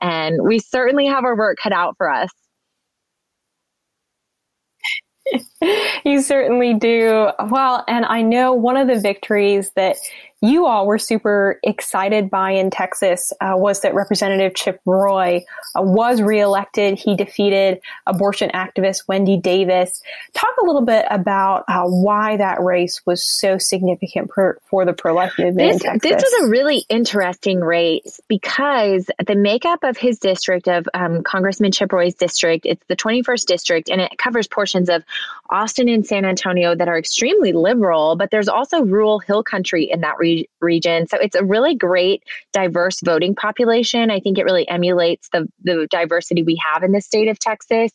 and 0.00 0.42
we 0.42 0.58
certainly 0.58 1.06
have 1.06 1.25
our 1.25 1.36
work 1.36 1.58
cut 1.62 1.72
out 1.72 1.96
for 1.96 2.10
us. 2.10 2.30
you 6.04 6.22
certainly 6.22 6.75
do. 6.75 7.30
Well, 7.50 7.84
and 7.88 8.04
I 8.04 8.22
know 8.22 8.52
one 8.52 8.76
of 8.76 8.88
the 8.88 9.00
victories 9.00 9.70
that 9.76 9.96
you 10.43 10.66
all 10.66 10.87
were 10.87 10.99
super 10.99 11.59
excited 11.62 12.28
by 12.28 12.52
in 12.52 12.71
Texas 12.71 13.33
uh, 13.40 13.55
was 13.55 13.81
that 13.81 13.95
Representative 13.95 14.55
Chip 14.55 14.81
Roy 14.85 15.45
uh, 15.75 15.83
was 15.83 16.21
reelected. 16.21 16.99
He 16.99 17.16
defeated 17.16 17.81
abortion 18.07 18.50
activist 18.50 19.09
Wendy 19.09 19.38
Davis. 19.38 20.02
Talk 20.35 20.55
a 20.62 20.66
little 20.66 20.85
bit 20.85 21.07
about 21.11 21.64
uh, 21.69 21.85
why 21.85 22.37
that 22.37 22.61
race 22.61 23.00
was 23.07 23.25
so 23.25 23.57
significant 23.57 24.31
for, 24.35 24.61
for 24.66 24.85
the 24.85 24.93
pro 24.93 25.14
life 25.14 25.33
movement 25.38 25.73
this, 25.73 25.85
in 25.85 25.90
Texas. 25.93 26.11
This 26.11 26.23
was 26.23 26.47
a 26.47 26.50
really 26.50 26.85
interesting 26.90 27.61
race 27.61 28.21
because 28.28 29.11
the 29.26 29.35
makeup 29.35 29.85
of 29.85 29.97
his 29.97 30.19
district, 30.19 30.69
of 30.69 30.87
um, 30.93 31.23
Congressman 31.23 31.73
Chip 31.73 31.93
Roy's 31.93 32.14
district, 32.14 32.66
it's 32.66 32.85
the 32.88 32.97
21st 32.97 33.47
district 33.47 33.88
and 33.88 34.02
it 34.02 34.19
covers 34.19 34.47
portions 34.47 34.90
of 34.90 35.02
Austin 35.49 35.88
and 35.88 36.07
San 36.07 36.26
Antonio 36.26 36.75
that 36.75 36.88
are 36.88 36.99
extremely 36.99 37.52
liberal, 37.52 38.16
but 38.16 38.31
there's 38.31 38.49
also 38.49 38.83
rural 38.83 39.19
hill 39.19 39.43
country 39.43 39.90
in 39.90 40.02
that 40.02 40.19
re- 40.26 40.49
region. 40.61 41.06
So 41.06 41.16
it's 41.18 41.37
a 41.37 41.45
really 41.45 41.75
great, 41.75 42.23
diverse 42.52 43.00
voting 43.00 43.35
population. 43.35 44.11
I 44.11 44.21
think 44.21 44.38
it 44.38 44.45
really 44.45 44.68
emulates 44.68 45.28
the, 45.33 45.47
the 45.62 45.87
diversity 45.90 46.42
we 46.42 46.61
have 46.66 46.83
in 46.83 46.92
the 46.92 47.00
state 47.00 47.28
of 47.28 47.38
Texas. 47.38 47.92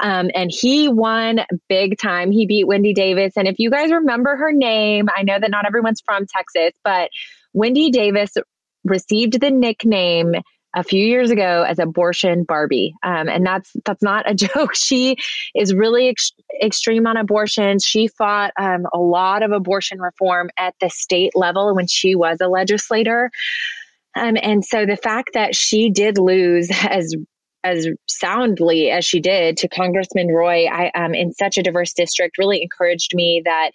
Um, 0.00 0.30
and 0.34 0.50
he 0.52 0.88
won 0.88 1.40
big 1.68 1.98
time. 1.98 2.30
He 2.30 2.46
beat 2.46 2.66
Wendy 2.66 2.94
Davis. 2.94 3.32
And 3.36 3.48
if 3.48 3.58
you 3.58 3.70
guys 3.70 3.90
remember 3.90 4.36
her 4.36 4.52
name, 4.52 5.08
I 5.14 5.22
know 5.22 5.38
that 5.38 5.50
not 5.50 5.66
everyone's 5.66 6.00
from 6.00 6.26
Texas, 6.26 6.72
but 6.84 7.10
Wendy 7.52 7.90
Davis 7.90 8.32
received 8.84 9.40
the 9.40 9.50
nickname 9.50 10.34
a 10.74 10.82
few 10.82 11.04
years 11.04 11.30
ago 11.30 11.64
as 11.68 11.78
abortion 11.78 12.44
Barbie. 12.44 12.94
Um, 13.02 13.28
and 13.28 13.44
that's, 13.44 13.70
that's 13.84 14.02
not 14.02 14.30
a 14.30 14.34
joke. 14.34 14.74
She 14.74 15.16
is 15.54 15.74
really 15.74 16.08
ex- 16.08 16.32
extreme 16.62 17.06
on 17.06 17.16
abortion. 17.16 17.78
She 17.78 18.08
fought 18.08 18.52
um, 18.58 18.86
a 18.92 18.98
lot 18.98 19.42
of 19.42 19.52
abortion 19.52 20.00
reform 20.00 20.50
at 20.58 20.74
the 20.80 20.90
state 20.90 21.32
level 21.34 21.74
when 21.74 21.86
she 21.86 22.14
was 22.14 22.38
a 22.40 22.48
legislator. 22.48 23.30
Um, 24.14 24.36
and 24.42 24.64
so 24.64 24.84
the 24.84 24.96
fact 24.96 25.30
that 25.34 25.54
she 25.54 25.90
did 25.90 26.18
lose 26.18 26.70
as 26.88 27.14
as 27.64 27.86
soundly 28.08 28.90
as 28.90 29.04
she 29.04 29.20
did 29.20 29.56
to 29.56 29.68
Congressman 29.68 30.26
Roy 30.26 30.66
I, 30.66 30.90
um, 30.96 31.14
in 31.14 31.32
such 31.32 31.56
a 31.56 31.62
diverse 31.62 31.92
district 31.92 32.36
really 32.36 32.60
encouraged 32.60 33.14
me 33.14 33.40
that 33.44 33.70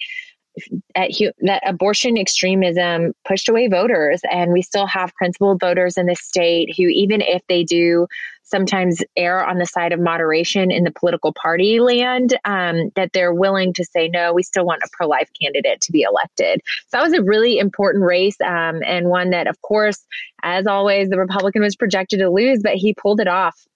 at, 0.96 1.12
that 1.42 1.62
abortion 1.66 2.18
extremism 2.18 3.14
pushed 3.28 3.50
away 3.50 3.68
voters, 3.68 4.22
and 4.32 4.52
we 4.52 4.62
still 4.62 4.88
have 4.88 5.14
principled 5.16 5.60
voters 5.60 5.98
in 5.98 6.06
the 6.06 6.16
state 6.16 6.76
who, 6.76 6.84
even 6.84 7.22
if 7.22 7.42
they 7.48 7.64
do 7.64 8.08
sometimes 8.44 9.04
err 9.18 9.46
on 9.46 9.58
the 9.58 9.66
side 9.66 9.92
of 9.92 10.00
moderation 10.00 10.72
in 10.72 10.86
the 10.86 10.92
political 10.92 11.34
party 11.34 11.80
land, 11.80 12.38
um, 12.46 12.90
that 12.96 13.12
they're 13.12 13.34
willing 13.34 13.74
to 13.74 13.84
say, 13.84 14.08
no, 14.08 14.34
we 14.34 14.42
still 14.42 14.66
want 14.66 14.82
a 14.84 14.90
pro 14.94 15.08
life 15.08 15.30
candidate 15.40 15.82
to 15.82 15.92
be 15.92 16.02
elected. 16.02 16.62
So 16.88 16.98
that 16.98 17.04
was 17.04 17.14
a 17.14 17.22
really 17.22 17.60
important 17.60 18.06
race 18.06 18.38
um, 18.42 18.82
and 18.86 19.10
one 19.10 19.32
that, 19.32 19.48
of 19.48 19.62
course, 19.62 20.06
as 20.44 20.66
always, 20.66 21.10
the 21.10 21.18
Republican 21.18 21.62
was 21.62 21.76
projected 21.76 22.20
to 22.20 22.30
lose, 22.30 22.62
but 22.64 22.76
he 22.76 22.94
pulled 22.94 23.20
it 23.20 23.28
off. 23.28 23.68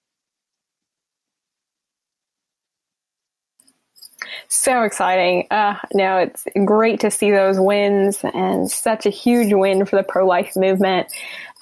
So 4.48 4.82
exciting. 4.82 5.46
Uh, 5.50 5.76
no, 5.94 6.18
it's 6.18 6.46
great 6.64 7.00
to 7.00 7.10
see 7.10 7.30
those 7.30 7.58
wins 7.58 8.18
and 8.22 8.70
such 8.70 9.06
a 9.06 9.10
huge 9.10 9.52
win 9.52 9.84
for 9.86 9.96
the 9.96 10.02
pro 10.02 10.26
life 10.26 10.56
movement. 10.56 11.08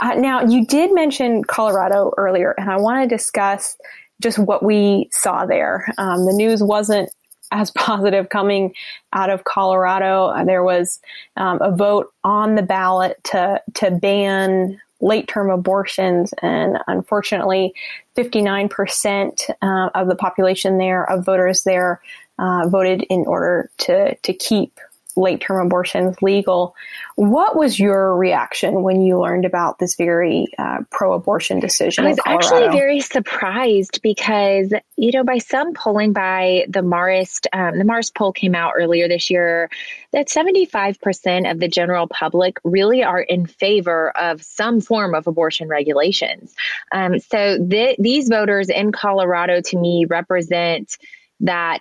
Uh, 0.00 0.14
now, 0.14 0.42
you 0.42 0.66
did 0.66 0.94
mention 0.94 1.44
Colorado 1.44 2.12
earlier, 2.16 2.54
and 2.56 2.70
I 2.70 2.76
want 2.76 3.08
to 3.08 3.14
discuss 3.14 3.76
just 4.20 4.38
what 4.38 4.62
we 4.62 5.08
saw 5.12 5.46
there. 5.46 5.86
Um, 5.98 6.26
the 6.26 6.32
news 6.32 6.62
wasn't 6.62 7.10
as 7.52 7.70
positive 7.72 8.28
coming 8.28 8.74
out 9.12 9.28
of 9.28 9.42
Colorado. 9.44 10.26
Uh, 10.26 10.44
there 10.44 10.62
was 10.62 11.00
um, 11.36 11.60
a 11.60 11.74
vote 11.74 12.12
on 12.22 12.54
the 12.54 12.62
ballot 12.62 13.22
to 13.24 13.60
to 13.74 13.90
ban 13.90 14.80
late 15.00 15.26
term 15.26 15.50
abortions, 15.50 16.32
and 16.42 16.78
unfortunately, 16.86 17.74
59% 18.16 19.50
uh, 19.62 19.90
of 19.94 20.08
the 20.08 20.14
population 20.14 20.78
there, 20.78 21.10
of 21.10 21.24
voters 21.24 21.62
there, 21.64 22.00
uh, 22.40 22.68
voted 22.68 23.02
in 23.10 23.24
order 23.26 23.70
to 23.78 24.16
to 24.16 24.32
keep 24.32 24.80
late 25.16 25.40
term 25.40 25.66
abortions 25.66 26.20
legal. 26.22 26.74
What 27.16 27.56
was 27.56 27.78
your 27.78 28.16
reaction 28.16 28.82
when 28.82 29.00
you 29.02 29.20
learned 29.20 29.44
about 29.44 29.78
this 29.78 29.94
very 29.94 30.46
uh, 30.58 30.78
pro 30.90 31.12
abortion 31.12 31.60
decision? 31.60 32.06
I 32.06 32.10
was 32.10 32.20
actually 32.24 32.68
very 32.68 33.00
surprised 33.00 34.00
because, 34.02 34.72
you 34.96 35.12
know, 35.12 35.24
by 35.24 35.38
some 35.38 35.74
polling 35.74 36.12
by 36.12 36.64
the 36.68 36.80
Marist, 36.80 37.46
um, 37.52 37.78
the 37.78 37.84
Marist 37.84 38.14
poll 38.14 38.32
came 38.32 38.54
out 38.54 38.72
earlier 38.76 39.08
this 39.08 39.30
year 39.30 39.70
that 40.12 40.28
75% 40.28 41.50
of 41.50 41.60
the 41.60 41.68
general 41.68 42.08
public 42.08 42.58
really 42.64 43.04
are 43.04 43.20
in 43.20 43.46
favor 43.46 44.10
of 44.16 44.42
some 44.42 44.80
form 44.80 45.14
of 45.14 45.26
abortion 45.26 45.68
regulations. 45.68 46.54
Um, 46.92 47.18
so 47.18 47.64
th- 47.68 47.96
these 47.98 48.28
voters 48.28 48.68
in 48.68 48.92
Colorado 48.92 49.60
to 49.60 49.76
me 49.76 50.06
represent 50.08 50.96
that 51.40 51.80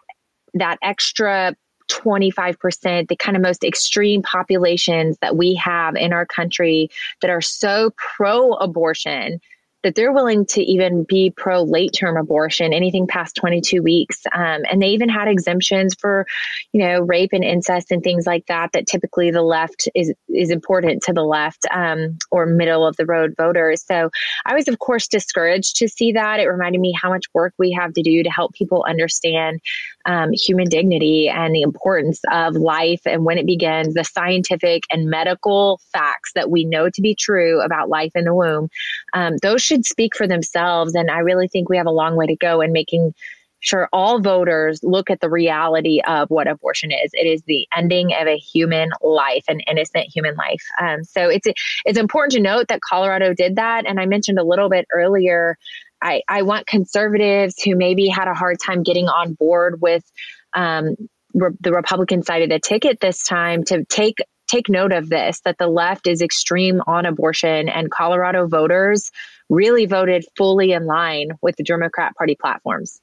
that 0.54 0.78
extra 0.82 1.56
25%, 1.90 3.08
the 3.08 3.16
kind 3.16 3.36
of 3.36 3.42
most 3.42 3.64
extreme 3.64 4.22
populations 4.22 5.18
that 5.22 5.36
we 5.36 5.56
have 5.56 5.96
in 5.96 6.14
our 6.14 6.26
country 6.26 6.90
that 7.22 7.32
are 7.32 7.42
so 7.42 7.92
pro 7.98 8.54
abortion 8.54 9.40
that 9.84 9.96
they're 9.96 10.12
willing 10.12 10.46
to 10.46 10.62
even 10.62 11.04
be 11.04 11.32
pro 11.36 11.64
late 11.64 11.92
term 11.94 12.18
abortion, 12.18 12.74
anything 12.74 13.08
past 13.08 13.36
22 13.36 13.82
weeks. 13.82 14.24
Um, 14.34 14.64
and 14.70 14.82
they 14.82 14.90
even 14.90 15.10
had 15.10 15.28
exemptions 15.28 15.96
for, 15.96 16.26
you 16.74 16.82
know, 16.82 17.02
rape 17.02 17.32
and 17.32 17.44
incest 17.44 17.92
and 17.92 18.04
things 18.04 18.26
like 18.26 18.46
that, 18.48 18.72
that 18.74 18.88
typically 18.88 19.32
the 19.32 19.42
left 19.42 19.88
is, 19.96 20.14
is 20.28 20.50
important 20.50 21.04
to 21.04 21.14
the 21.14 21.24
left 21.24 21.66
um, 21.72 22.18
or 22.32 22.46
middle 22.46 22.86
of 22.86 22.98
the 22.98 23.06
road 23.06 23.34
voters. 23.38 23.84
So 23.86 24.10
I 24.46 24.56
was, 24.56 24.68
of 24.68 24.80
course, 24.80 25.08
discouraged 25.08 25.78
to 25.78 25.88
see 25.88 26.12
that. 26.12 26.40
It 26.40 26.48
reminded 26.48 26.82
me 26.82 26.94
how 27.00 27.10
much 27.10 27.26
work 27.34 27.54
we 27.58 27.72
have 27.72 27.94
to 27.94 28.02
do 28.02 28.24
to 28.24 28.30
help 28.30 28.54
people 28.54 28.86
understand 28.88 29.62
um, 30.06 30.32
human 30.34 30.68
dignity 30.68 31.30
and 31.30 31.54
the 31.54 31.62
importance 31.62 32.20
of 32.32 32.56
life 32.56 33.02
and 33.06 33.26
when 33.26 33.38
it 33.38 33.46
begins, 33.46 33.94
the 33.94 34.04
scientific 34.04 34.84
and 34.92 35.10
medical 35.10 35.80
facts 35.92 36.32
that 36.36 36.50
we 36.50 36.66
know 36.66 36.90
to 36.90 37.02
be 37.02 37.16
true 37.16 37.62
about 37.62 37.90
life 37.90 38.12
in 38.16 38.26
the 38.26 38.34
womb. 38.34 38.70
Um, 39.14 39.38
those 39.42 39.69
should 39.70 39.86
speak 39.86 40.16
for 40.16 40.28
themselves. 40.28 40.96
And 40.96 41.12
I 41.12 41.20
really 41.20 41.48
think 41.48 41.70
we 41.70 41.78
have 41.78 41.86
a 41.86 41.92
long 41.92 42.16
way 42.16 42.26
to 42.26 42.36
go 42.36 42.62
in 42.62 42.74
making 42.74 43.14
sure 43.62 43.90
all 43.92 44.22
voters 44.22 44.80
look 44.84 45.10
at 45.10 45.20
the 45.20 45.30
reality 45.30 46.02
of 46.08 46.30
what 46.30 46.48
abortion 46.48 46.92
is. 46.92 47.12
It 47.14 47.28
is 47.28 47.44
the 47.46 47.68
ending 47.76 48.14
of 48.20 48.28
a 48.28 48.38
human 48.38 48.90
life, 49.02 49.44
an 49.48 49.60
innocent 49.62 50.08
human 50.14 50.36
life. 50.36 50.64
Um, 50.82 51.04
so 51.04 51.30
it's 51.30 51.48
it's 51.86 52.00
important 52.00 52.32
to 52.34 52.42
note 52.42 52.70
that 52.70 52.82
Colorado 52.82 53.34
did 53.34 53.58
that, 53.58 53.86
and 53.86 54.00
I 54.00 54.06
mentioned 54.06 54.40
a 54.40 54.44
little 54.44 54.70
bit 54.70 54.86
earlier. 54.94 55.58
I, 56.02 56.22
I 56.30 56.44
want 56.44 56.66
conservatives 56.66 57.62
who 57.62 57.76
maybe 57.76 58.08
had 58.08 58.30
a 58.30 58.34
hard 58.34 58.58
time 58.66 58.84
getting 58.84 59.10
on 59.10 59.34
board 59.34 59.82
with 59.82 60.10
um, 60.54 60.96
re- 61.34 61.52
the 61.60 61.74
Republican 61.74 62.24
side 62.24 62.42
of 62.42 62.50
the 62.50 62.60
ticket 62.60 63.02
this 63.02 63.24
time 63.24 63.66
to 63.66 63.84
take 63.86 64.20
take 64.48 64.70
note 64.70 64.92
of 64.92 65.10
this 65.10 65.42
that 65.42 65.58
the 65.60 65.68
left 65.68 66.08
is 66.08 66.22
extreme 66.22 66.82
on 66.88 67.06
abortion 67.06 67.70
and 67.70 67.92
Colorado 67.92 68.48
voters 68.48 69.12
really 69.50 69.86
voted 69.86 70.26
fully 70.38 70.72
in 70.72 70.86
line 70.86 71.30
with 71.42 71.56
the 71.56 71.64
Democrat 71.64 72.16
Party 72.16 72.36
platforms. 72.40 73.02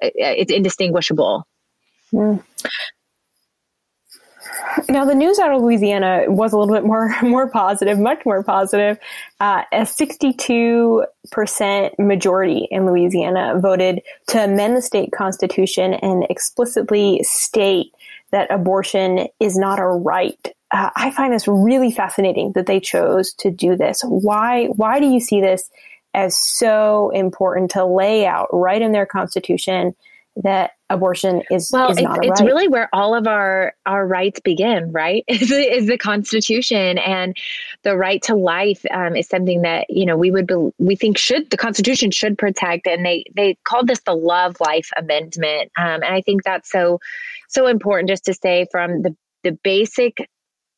It's 0.00 0.52
indistinguishable. 0.52 1.46
Mm. 2.12 2.42
Now, 4.88 5.04
the 5.04 5.14
news 5.14 5.38
out 5.38 5.52
of 5.52 5.62
Louisiana 5.62 6.24
was 6.28 6.52
a 6.52 6.58
little 6.58 6.74
bit 6.74 6.84
more 6.84 7.14
more 7.22 7.48
positive, 7.50 7.98
much 7.98 8.24
more 8.24 8.42
positive. 8.42 8.98
Uh, 9.40 9.62
a 9.72 9.86
62 9.86 11.04
percent 11.30 11.98
majority 11.98 12.68
in 12.70 12.86
Louisiana 12.86 13.58
voted 13.58 14.02
to 14.28 14.44
amend 14.44 14.76
the 14.76 14.82
state 14.82 15.12
constitution 15.12 15.94
and 15.94 16.26
explicitly 16.30 17.20
state 17.22 17.92
that 18.30 18.50
abortion 18.50 19.28
is 19.40 19.56
not 19.56 19.78
a 19.78 19.86
right. 19.86 20.55
Uh, 20.72 20.90
I 20.96 21.10
find 21.10 21.32
this 21.32 21.46
really 21.46 21.92
fascinating 21.92 22.52
that 22.52 22.66
they 22.66 22.80
chose 22.80 23.32
to 23.34 23.50
do 23.50 23.76
this. 23.76 24.02
Why? 24.02 24.66
Why 24.66 25.00
do 25.00 25.06
you 25.06 25.20
see 25.20 25.40
this 25.40 25.70
as 26.12 26.36
so 26.36 27.10
important 27.10 27.70
to 27.72 27.84
lay 27.84 28.26
out 28.26 28.48
right 28.52 28.80
in 28.80 28.92
their 28.92 29.06
constitution 29.06 29.94
that 30.42 30.72
abortion 30.90 31.42
is 31.50 31.70
well 31.72 31.90
is 31.90 31.98
it's, 31.98 32.06
it's 32.22 32.40
right. 32.40 32.46
really 32.46 32.68
where 32.68 32.88
all 32.92 33.14
of 33.14 33.26
our 33.26 33.72
our 33.86 34.06
rights 34.06 34.38
begin 34.40 34.92
right 34.92 35.24
is, 35.28 35.48
the, 35.48 35.74
is 35.74 35.86
the 35.86 35.98
constitution 35.98 36.98
and 36.98 37.36
the 37.82 37.96
right 37.96 38.22
to 38.22 38.34
life 38.34 38.84
um, 38.90 39.16
is 39.16 39.26
something 39.28 39.62
that 39.62 39.86
you 39.88 40.06
know 40.06 40.16
we 40.16 40.30
would 40.30 40.46
be, 40.46 40.54
we 40.78 40.94
think 40.94 41.18
should 41.18 41.48
the 41.50 41.56
constitution 41.56 42.10
should 42.10 42.38
protect 42.38 42.86
and 42.86 43.04
they 43.04 43.24
they 43.34 43.56
called 43.64 43.88
this 43.88 44.00
the 44.02 44.14
love 44.14 44.56
life 44.60 44.90
amendment 44.96 45.72
um, 45.76 46.02
and 46.02 46.14
i 46.14 46.20
think 46.20 46.44
that's 46.44 46.70
so 46.70 47.00
so 47.48 47.66
important 47.66 48.08
just 48.08 48.26
to 48.26 48.34
say 48.34 48.66
from 48.70 49.02
the 49.02 49.16
the 49.42 49.52
basic 49.52 50.28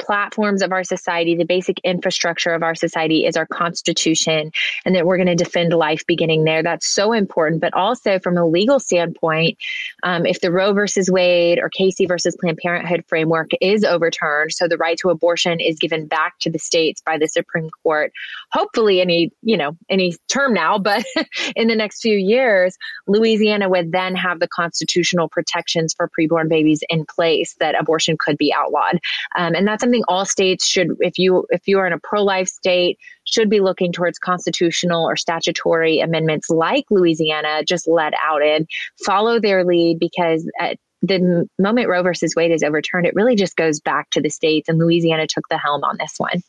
platforms 0.00 0.62
of 0.62 0.72
our 0.72 0.82
society, 0.82 1.36
the 1.36 1.44
basic 1.44 1.78
infrastructure 1.84 2.50
of 2.50 2.62
our 2.62 2.74
society 2.74 3.26
is 3.26 3.36
our 3.36 3.46
constitution, 3.46 4.50
and 4.84 4.94
that 4.96 5.06
we're 5.06 5.16
going 5.16 5.26
to 5.26 5.34
defend 5.34 5.72
life 5.72 6.02
beginning 6.06 6.44
there. 6.44 6.62
That's 6.62 6.86
so 6.86 7.12
important. 7.12 7.60
But 7.60 7.74
also 7.74 8.18
from 8.18 8.36
a 8.36 8.46
legal 8.46 8.80
standpoint, 8.80 9.58
um, 10.02 10.26
if 10.26 10.40
the 10.40 10.50
Roe 10.50 10.72
versus 10.72 11.10
Wade 11.10 11.58
or 11.58 11.68
Casey 11.68 12.06
versus 12.06 12.36
Planned 12.40 12.58
Parenthood 12.58 13.04
framework 13.06 13.50
is 13.60 13.84
overturned, 13.84 14.52
so 14.52 14.66
the 14.66 14.78
right 14.78 14.98
to 14.98 15.10
abortion 15.10 15.60
is 15.60 15.78
given 15.78 16.06
back 16.06 16.38
to 16.40 16.50
the 16.50 16.58
states 16.58 17.00
by 17.00 17.18
the 17.18 17.28
Supreme 17.28 17.70
Court, 17.82 18.12
hopefully 18.52 19.00
any 19.00 19.30
you 19.42 19.56
know 19.56 19.76
any 19.88 20.14
term 20.28 20.54
now, 20.54 20.78
but 20.78 21.04
in 21.56 21.68
the 21.68 21.76
next 21.76 22.00
few 22.00 22.16
years, 22.16 22.76
Louisiana 23.06 23.68
would 23.68 23.92
then 23.92 24.14
have 24.16 24.40
the 24.40 24.48
constitutional 24.48 25.28
protections 25.28 25.94
for 25.94 26.08
preborn 26.08 26.48
babies 26.48 26.80
in 26.88 27.04
place 27.04 27.54
that 27.60 27.78
abortion 27.78 28.16
could 28.18 28.38
be 28.38 28.52
outlawed, 28.52 28.98
um, 29.36 29.54
and 29.54 29.66
that's 29.66 29.84
something 29.90 30.04
all 30.08 30.24
states 30.24 30.66
should 30.66 30.88
if 31.00 31.18
you 31.18 31.46
if 31.50 31.62
you 31.66 31.78
are 31.78 31.86
in 31.86 31.92
a 31.92 31.98
pro-life 31.98 32.48
state 32.48 32.98
should 33.24 33.50
be 33.50 33.60
looking 33.60 33.92
towards 33.92 34.18
constitutional 34.18 35.04
or 35.04 35.16
statutory 35.16 36.00
amendments 36.00 36.48
like 36.48 36.84
Louisiana 36.90 37.64
just 37.64 37.88
led 37.88 38.12
out 38.24 38.42
in 38.42 38.66
follow 39.04 39.40
their 39.40 39.64
lead 39.64 39.98
because 39.98 40.48
at 40.60 40.76
the 41.02 41.48
moment 41.58 41.88
Roe 41.88 42.02
versus 42.02 42.36
Wade 42.36 42.52
is 42.52 42.62
overturned, 42.62 43.06
it 43.06 43.14
really 43.14 43.34
just 43.34 43.56
goes 43.56 43.80
back 43.80 44.10
to 44.10 44.20
the 44.20 44.28
states, 44.28 44.68
and 44.68 44.78
Louisiana 44.78 45.26
took 45.26 45.48
the 45.48 45.56
helm 45.56 45.82
on 45.82 45.96
this 45.98 46.14
one. 46.18 46.42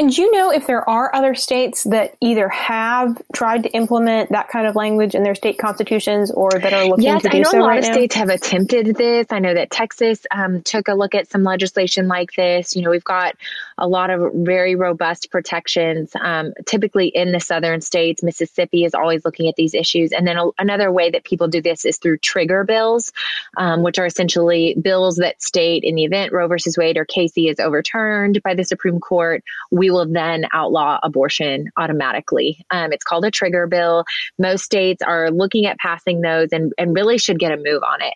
And 0.00 0.10
do 0.10 0.22
you 0.22 0.32
know 0.32 0.50
if 0.50 0.66
there 0.66 0.88
are 0.88 1.14
other 1.14 1.34
states 1.34 1.84
that 1.84 2.16
either 2.22 2.48
have 2.48 3.20
tried 3.34 3.64
to 3.64 3.68
implement 3.72 4.30
that 4.30 4.48
kind 4.48 4.66
of 4.66 4.74
language 4.74 5.14
in 5.14 5.24
their 5.24 5.34
state 5.34 5.58
constitutions 5.58 6.30
or 6.30 6.48
that 6.52 6.72
are 6.72 6.86
looking 6.86 7.04
yes, 7.04 7.20
to 7.20 7.28
do 7.28 7.32
so? 7.32 7.36
Yes, 7.36 7.48
I 7.48 7.50
know 7.50 7.50
so 7.50 7.58
a 7.58 7.60
lot 7.60 7.68
right 7.68 7.78
of 7.80 7.84
now? 7.84 7.92
states 7.92 8.14
have 8.14 8.30
attempted 8.30 8.96
this. 8.96 9.26
I 9.28 9.40
know 9.40 9.52
that 9.52 9.70
Texas 9.70 10.26
um, 10.30 10.62
took 10.62 10.88
a 10.88 10.94
look 10.94 11.14
at 11.14 11.30
some 11.30 11.44
legislation 11.44 12.08
like 12.08 12.32
this. 12.32 12.74
You 12.74 12.80
know, 12.80 12.88
we've 12.88 13.04
got 13.04 13.36
a 13.76 13.86
lot 13.86 14.08
of 14.08 14.32
very 14.32 14.74
robust 14.74 15.30
protections, 15.30 16.12
um, 16.18 16.54
typically 16.64 17.08
in 17.08 17.32
the 17.32 17.40
southern 17.40 17.82
states. 17.82 18.22
Mississippi 18.22 18.86
is 18.86 18.94
always 18.94 19.22
looking 19.26 19.48
at 19.48 19.56
these 19.56 19.74
issues. 19.74 20.12
And 20.12 20.26
then 20.26 20.38
a, 20.38 20.48
another 20.58 20.90
way 20.90 21.10
that 21.10 21.24
people 21.24 21.46
do 21.46 21.60
this 21.60 21.84
is 21.84 21.98
through 21.98 22.16
trigger 22.18 22.64
bills, 22.64 23.12
um, 23.58 23.82
which 23.82 23.98
are 23.98 24.06
essentially 24.06 24.74
bills 24.80 25.16
that 25.16 25.42
state 25.42 25.84
in 25.84 25.94
the 25.94 26.04
event 26.04 26.32
Roe 26.32 26.48
versus 26.48 26.78
Wade 26.78 26.96
or 26.96 27.04
Casey 27.04 27.48
is 27.48 27.60
overturned 27.60 28.42
by 28.42 28.54
the 28.54 28.64
Supreme 28.64 28.98
Court, 28.98 29.44
we 29.70 29.89
will 29.90 30.06
then 30.10 30.46
outlaw 30.52 30.98
abortion 31.02 31.70
automatically. 31.76 32.64
Um, 32.70 32.92
it's 32.92 33.04
called 33.04 33.24
a 33.24 33.30
trigger 33.30 33.66
bill. 33.66 34.04
Most 34.38 34.64
states 34.64 35.02
are 35.02 35.30
looking 35.30 35.66
at 35.66 35.78
passing 35.78 36.20
those 36.20 36.48
and, 36.52 36.72
and 36.78 36.94
really 36.94 37.18
should 37.18 37.38
get 37.38 37.52
a 37.52 37.56
move 37.56 37.82
on 37.82 38.02
it. 38.02 38.14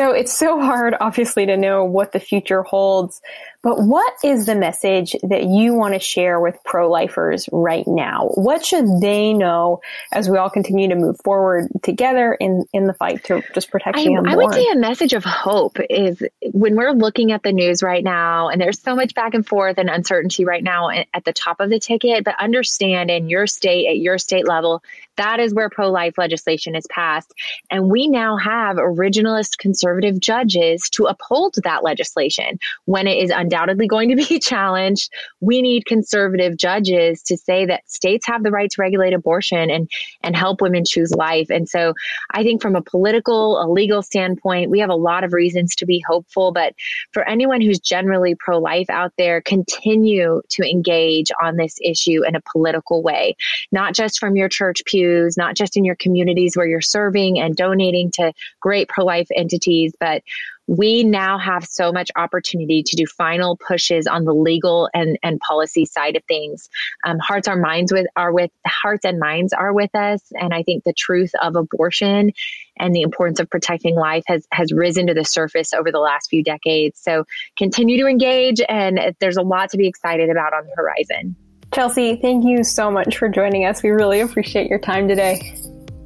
So 0.00 0.12
it's 0.12 0.34
so 0.34 0.58
hard, 0.58 0.96
obviously, 0.98 1.44
to 1.44 1.58
know 1.58 1.84
what 1.84 2.12
the 2.12 2.20
future 2.20 2.62
holds. 2.62 3.20
But 3.62 3.82
what 3.82 4.14
is 4.24 4.46
the 4.46 4.54
message 4.54 5.14
that 5.22 5.44
you 5.44 5.74
want 5.74 5.92
to 5.92 6.00
share 6.00 6.40
with 6.40 6.56
pro 6.64 6.90
lifers 6.90 7.46
right 7.52 7.86
now? 7.86 8.30
What 8.34 8.64
should 8.64 8.86
they 9.02 9.34
know 9.34 9.82
as 10.10 10.30
we 10.30 10.38
all 10.38 10.48
continue 10.48 10.88
to 10.88 10.94
move 10.94 11.18
forward 11.22 11.68
together 11.82 12.32
in, 12.32 12.64
in 12.72 12.86
the 12.86 12.94
fight 12.94 13.24
to 13.24 13.42
just 13.52 13.70
protect 13.70 13.98
I? 13.98 14.06
I 14.26 14.36
would 14.36 14.54
say 14.54 14.66
a 14.72 14.76
message 14.76 15.12
of 15.12 15.24
hope 15.24 15.76
is 15.90 16.22
when 16.52 16.74
we're 16.76 16.92
looking 16.92 17.32
at 17.32 17.42
the 17.42 17.52
news 17.52 17.82
right 17.82 18.02
now, 18.02 18.48
and 18.48 18.58
there's 18.58 18.80
so 18.80 18.96
much 18.96 19.14
back 19.14 19.34
and 19.34 19.46
forth 19.46 19.76
and 19.76 19.90
uncertainty 19.90 20.46
right 20.46 20.64
now 20.64 20.88
at 20.88 21.26
the 21.26 21.34
top 21.34 21.60
of 21.60 21.68
the 21.68 21.78
ticket, 21.78 22.24
but 22.24 22.40
understand 22.40 23.10
in 23.10 23.28
your 23.28 23.46
state, 23.46 23.86
at 23.88 23.98
your 23.98 24.16
state 24.16 24.48
level, 24.48 24.82
that 25.16 25.38
is 25.38 25.52
where 25.52 25.68
pro 25.68 25.90
life 25.90 26.16
legislation 26.16 26.74
is 26.74 26.86
passed. 26.88 27.30
And 27.70 27.90
we 27.90 28.08
now 28.08 28.38
have 28.38 28.76
originalist 28.76 29.58
conservative 29.90 30.20
judges 30.20 30.88
to 30.90 31.06
uphold 31.06 31.56
that 31.64 31.82
legislation 31.82 32.58
when 32.84 33.06
it 33.06 33.22
is 33.22 33.30
undoubtedly 33.30 33.88
going 33.88 34.08
to 34.08 34.16
be 34.16 34.38
challenged. 34.40 35.10
We 35.40 35.62
need 35.62 35.86
conservative 35.86 36.56
judges 36.56 37.22
to 37.22 37.36
say 37.36 37.66
that 37.66 37.90
states 37.90 38.26
have 38.26 38.42
the 38.42 38.50
right 38.50 38.70
to 38.70 38.80
regulate 38.80 39.12
abortion 39.12 39.70
and, 39.70 39.90
and 40.22 40.36
help 40.36 40.60
women 40.60 40.84
choose 40.84 41.12
life. 41.12 41.48
And 41.50 41.68
so 41.68 41.94
I 42.30 42.42
think 42.42 42.62
from 42.62 42.76
a 42.76 42.82
political, 42.82 43.60
a 43.60 43.66
legal 43.68 44.02
standpoint, 44.02 44.70
we 44.70 44.78
have 44.80 44.90
a 44.90 44.94
lot 44.94 45.24
of 45.24 45.32
reasons 45.32 45.74
to 45.76 45.86
be 45.86 46.02
hopeful. 46.06 46.52
But 46.52 46.74
for 47.12 47.28
anyone 47.28 47.60
who's 47.60 47.80
generally 47.80 48.34
pro 48.34 48.58
life 48.58 48.90
out 48.90 49.12
there, 49.18 49.40
continue 49.40 50.42
to 50.50 50.70
engage 50.70 51.30
on 51.42 51.56
this 51.56 51.78
issue 51.82 52.24
in 52.24 52.36
a 52.36 52.42
political 52.52 53.02
way, 53.02 53.36
not 53.72 53.94
just 53.94 54.18
from 54.18 54.36
your 54.36 54.48
church 54.48 54.82
pews, 54.86 55.36
not 55.36 55.56
just 55.56 55.76
in 55.76 55.84
your 55.84 55.96
communities 55.96 56.56
where 56.56 56.66
you're 56.66 56.80
serving 56.80 57.40
and 57.40 57.56
donating 57.56 58.10
to 58.12 58.32
great 58.60 58.88
pro 58.88 59.04
life 59.04 59.28
entities, 59.34 59.79
but 59.98 60.22
we 60.70 61.02
now 61.02 61.36
have 61.36 61.64
so 61.64 61.90
much 61.90 62.12
opportunity 62.14 62.84
to 62.84 62.94
do 62.94 63.04
final 63.04 63.56
pushes 63.56 64.06
on 64.06 64.24
the 64.24 64.32
legal 64.32 64.88
and, 64.94 65.18
and 65.20 65.40
policy 65.40 65.84
side 65.84 66.14
of 66.14 66.22
things. 66.24 66.70
Um, 67.04 67.18
hearts 67.18 67.48
are 67.48 67.56
minds 67.56 67.92
with 67.92 68.06
are 68.14 68.32
with 68.32 68.52
hearts 68.64 69.04
and 69.04 69.18
minds 69.18 69.52
are 69.52 69.72
with 69.72 69.92
us, 69.96 70.22
and 70.32 70.54
I 70.54 70.62
think 70.62 70.84
the 70.84 70.92
truth 70.92 71.32
of 71.42 71.56
abortion 71.56 72.30
and 72.78 72.94
the 72.94 73.02
importance 73.02 73.40
of 73.40 73.50
protecting 73.50 73.96
life 73.96 74.22
has 74.28 74.46
has 74.52 74.72
risen 74.72 75.08
to 75.08 75.14
the 75.14 75.24
surface 75.24 75.72
over 75.72 75.90
the 75.90 75.98
last 75.98 76.30
few 76.30 76.44
decades. 76.44 77.00
So 77.00 77.24
continue 77.56 77.98
to 78.02 78.06
engage, 78.06 78.60
and 78.68 79.16
there's 79.18 79.38
a 79.38 79.42
lot 79.42 79.70
to 79.70 79.76
be 79.76 79.88
excited 79.88 80.30
about 80.30 80.52
on 80.52 80.66
the 80.66 80.72
horizon. 80.76 81.34
Chelsey, 81.74 82.16
thank 82.16 82.44
you 82.44 82.62
so 82.62 82.92
much 82.92 83.16
for 83.16 83.28
joining 83.28 83.64
us. 83.64 83.82
We 83.82 83.90
really 83.90 84.20
appreciate 84.20 84.68
your 84.68 84.80
time 84.80 85.08
today. 85.08 85.54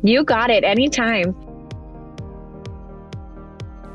You 0.03 0.25
got 0.25 0.51
it 0.51 0.65
anytime. 0.65 1.35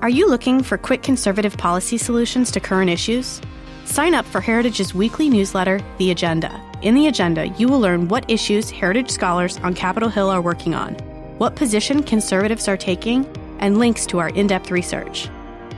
Are 0.01 0.09
you 0.09 0.29
looking 0.29 0.63
for 0.63 0.77
quick 0.77 1.03
conservative 1.03 1.57
policy 1.57 1.97
solutions 1.97 2.51
to 2.51 2.61
current 2.61 2.89
issues? 2.89 3.41
Sign 3.83 4.13
up 4.13 4.25
for 4.25 4.39
Heritage's 4.39 4.95
weekly 4.95 5.29
newsletter, 5.29 5.81
The 5.97 6.09
Agenda. 6.09 6.57
In 6.81 6.95
The 6.95 7.07
Agenda, 7.07 7.49
you 7.49 7.67
will 7.67 7.81
learn 7.81 8.07
what 8.07 8.23
issues 8.31 8.69
Heritage 8.69 9.11
scholars 9.11 9.57
on 9.57 9.73
Capitol 9.73 10.07
Hill 10.07 10.29
are 10.29 10.41
working 10.41 10.73
on, 10.73 10.93
what 11.37 11.57
position 11.57 12.01
conservatives 12.01 12.69
are 12.69 12.77
taking, 12.77 13.25
and 13.59 13.77
links 13.77 14.05
to 14.05 14.19
our 14.19 14.29
in 14.29 14.47
depth 14.47 14.71
research. 14.71 15.27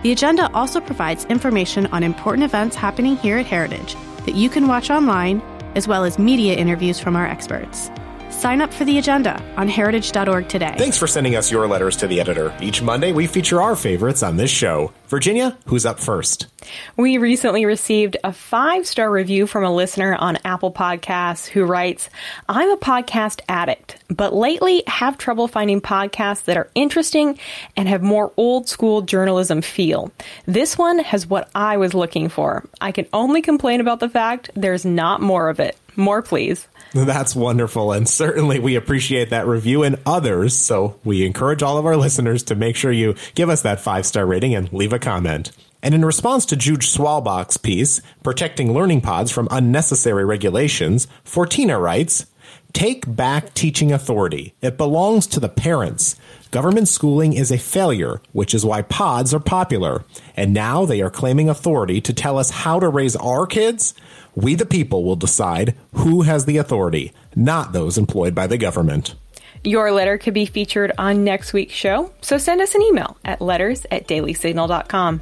The 0.04 0.12
Agenda 0.12 0.52
also 0.54 0.80
provides 0.82 1.26
information 1.26 1.88
on 1.88 2.04
important 2.04 2.44
events 2.44 2.76
happening 2.76 3.18
here 3.18 3.40
at 3.40 3.48
Heritage 3.48 3.96
that 4.28 4.36
you 4.36 4.52
can 4.52 4.68
watch 4.68 4.92
online, 4.92 5.42
as 5.74 5.88
well 5.88 6.04
as 6.04 6.20
media 6.20 6.54
interviews 6.54 7.00
from 7.00 7.16
our 7.16 7.26
experts. 7.26 7.90
Sign 8.32 8.62
up 8.62 8.74
for 8.74 8.86
the 8.86 8.98
agenda 8.98 9.44
on 9.58 9.68
heritage.org 9.68 10.50
today. 10.50 10.76
Thanks 10.78 10.98
for 10.98 11.08
sending 11.08 11.36
us 11.36 11.52
your 11.52 11.68
letters 11.68 11.96
to 11.98 12.08
the 12.08 12.20
editor. 12.20 12.54
Each 12.62 12.82
Monday, 12.82 13.12
we 13.12 13.28
feature 13.28 13.62
our 13.62 13.76
favorites 13.76 14.24
on 14.24 14.38
this 14.38 14.50
show. 14.50 14.92
Virginia, 15.12 15.58
who's 15.66 15.86
up 15.86 16.00
first? 16.00 16.48
We 16.96 17.18
recently 17.18 17.66
received 17.66 18.16
a 18.24 18.32
five 18.32 18.88
star 18.88 19.12
review 19.12 19.46
from 19.46 19.66
a 19.66 19.76
listener 19.76 20.16
on 20.16 20.38
Apple 20.46 20.72
Podcasts 20.72 21.48
who 21.48 21.66
writes 21.66 22.10
I'm 22.48 22.72
a 22.72 22.78
podcast 22.78 23.42
addict, 23.50 23.98
but 24.10 24.34
lately 24.34 24.84
have 24.88 25.18
trouble 25.18 25.50
finding 25.50 25.82
podcasts 25.82 26.46
that 26.46 26.56
are 26.56 26.70
interesting 26.76 27.38
and 27.76 27.90
have 27.90 28.02
more 28.02 28.32
old 28.38 28.70
school 28.70 29.02
journalism 29.02 29.62
feel. 29.62 30.14
This 30.46 30.78
one 30.78 31.00
has 31.00 31.28
what 31.28 31.50
I 31.54 31.76
was 31.76 31.94
looking 31.94 32.30
for. 32.30 32.64
I 32.80 32.94
can 32.94 33.06
only 33.12 33.42
complain 33.42 33.82
about 33.82 34.00
the 34.00 34.08
fact 34.08 34.50
there's 34.56 34.86
not 34.86 35.22
more 35.22 35.50
of 35.50 35.60
it. 35.60 35.76
More, 35.98 36.22
please. 36.22 36.68
That's 36.94 37.36
wonderful. 37.36 37.94
And 37.94 38.08
certainly 38.08 38.60
we 38.60 38.76
appreciate 38.76 39.30
that 39.30 39.48
review 39.48 39.84
and 39.84 39.98
others. 40.06 40.58
So 40.58 41.00
we 41.04 41.26
encourage 41.26 41.64
all 41.64 41.78
of 41.78 41.86
our 41.86 41.96
listeners 41.96 42.44
to 42.44 42.56
make 42.56 42.76
sure 42.76 42.92
you 42.92 43.16
give 43.34 43.50
us 43.50 43.62
that 43.62 43.80
five 43.80 44.06
star 44.06 44.26
rating 44.26 44.56
and 44.56 44.72
leave 44.74 44.94
a 44.94 45.00
comment. 45.02 45.52
And 45.84 45.96
in 45.96 46.06
response 46.06 46.46
to 46.46 46.56
Jude 46.56 46.82
Schwalbach's 46.82 47.58
piece, 47.58 48.02
Protecting 48.24 48.74
Learning 48.74 49.02
Pods 49.02 49.32
from 49.32 49.48
Unnecessary 49.50 50.24
Regulations, 50.24 51.08
Fortina 51.26 51.82
writes, 51.82 52.28
Take 52.74 53.14
back 53.16 53.54
teaching 53.54 53.92
authority. 53.92 54.54
It 54.62 54.78
belongs 54.78 55.28
to 55.28 55.40
the 55.40 55.50
parents. 55.50 56.16
Government 56.52 56.88
schooling 56.88 57.34
is 57.34 57.52
a 57.52 57.58
failure, 57.58 58.22
which 58.32 58.54
is 58.54 58.66
why 58.66 58.82
pods 58.82 59.34
are 59.34 59.40
popular. 59.40 60.06
And 60.38 60.54
now 60.54 60.86
they 60.86 61.02
are 61.02 61.10
claiming 61.10 61.50
authority 61.50 62.00
to 62.02 62.14
tell 62.14 62.38
us 62.38 62.50
how 62.50 62.80
to 62.80 62.88
raise 62.88 63.16
our 63.18 63.46
kids? 63.46 63.94
We, 64.36 64.56
the 64.56 64.66
people, 64.66 65.04
will 65.04 65.18
decide 65.18 65.76
who 65.94 66.22
has 66.22 66.46
the 66.46 66.58
authority, 66.58 67.12
not 67.36 67.74
those 67.74 67.98
employed 67.98 68.34
by 68.34 68.48
the 68.48 68.58
government. 68.58 69.16
Your 69.64 69.92
letter 69.92 70.18
could 70.18 70.34
be 70.34 70.48
featured 70.48 70.92
on 70.98 71.24
next 71.24 71.54
week's 71.54 71.74
show, 71.74 72.12
so 72.22 72.38
send 72.38 72.62
us 72.62 72.74
an 72.74 72.82
email 72.82 73.18
at 73.24 73.42
letters 73.42 73.86
at 73.92 74.08
dailysignal.com. 74.08 75.22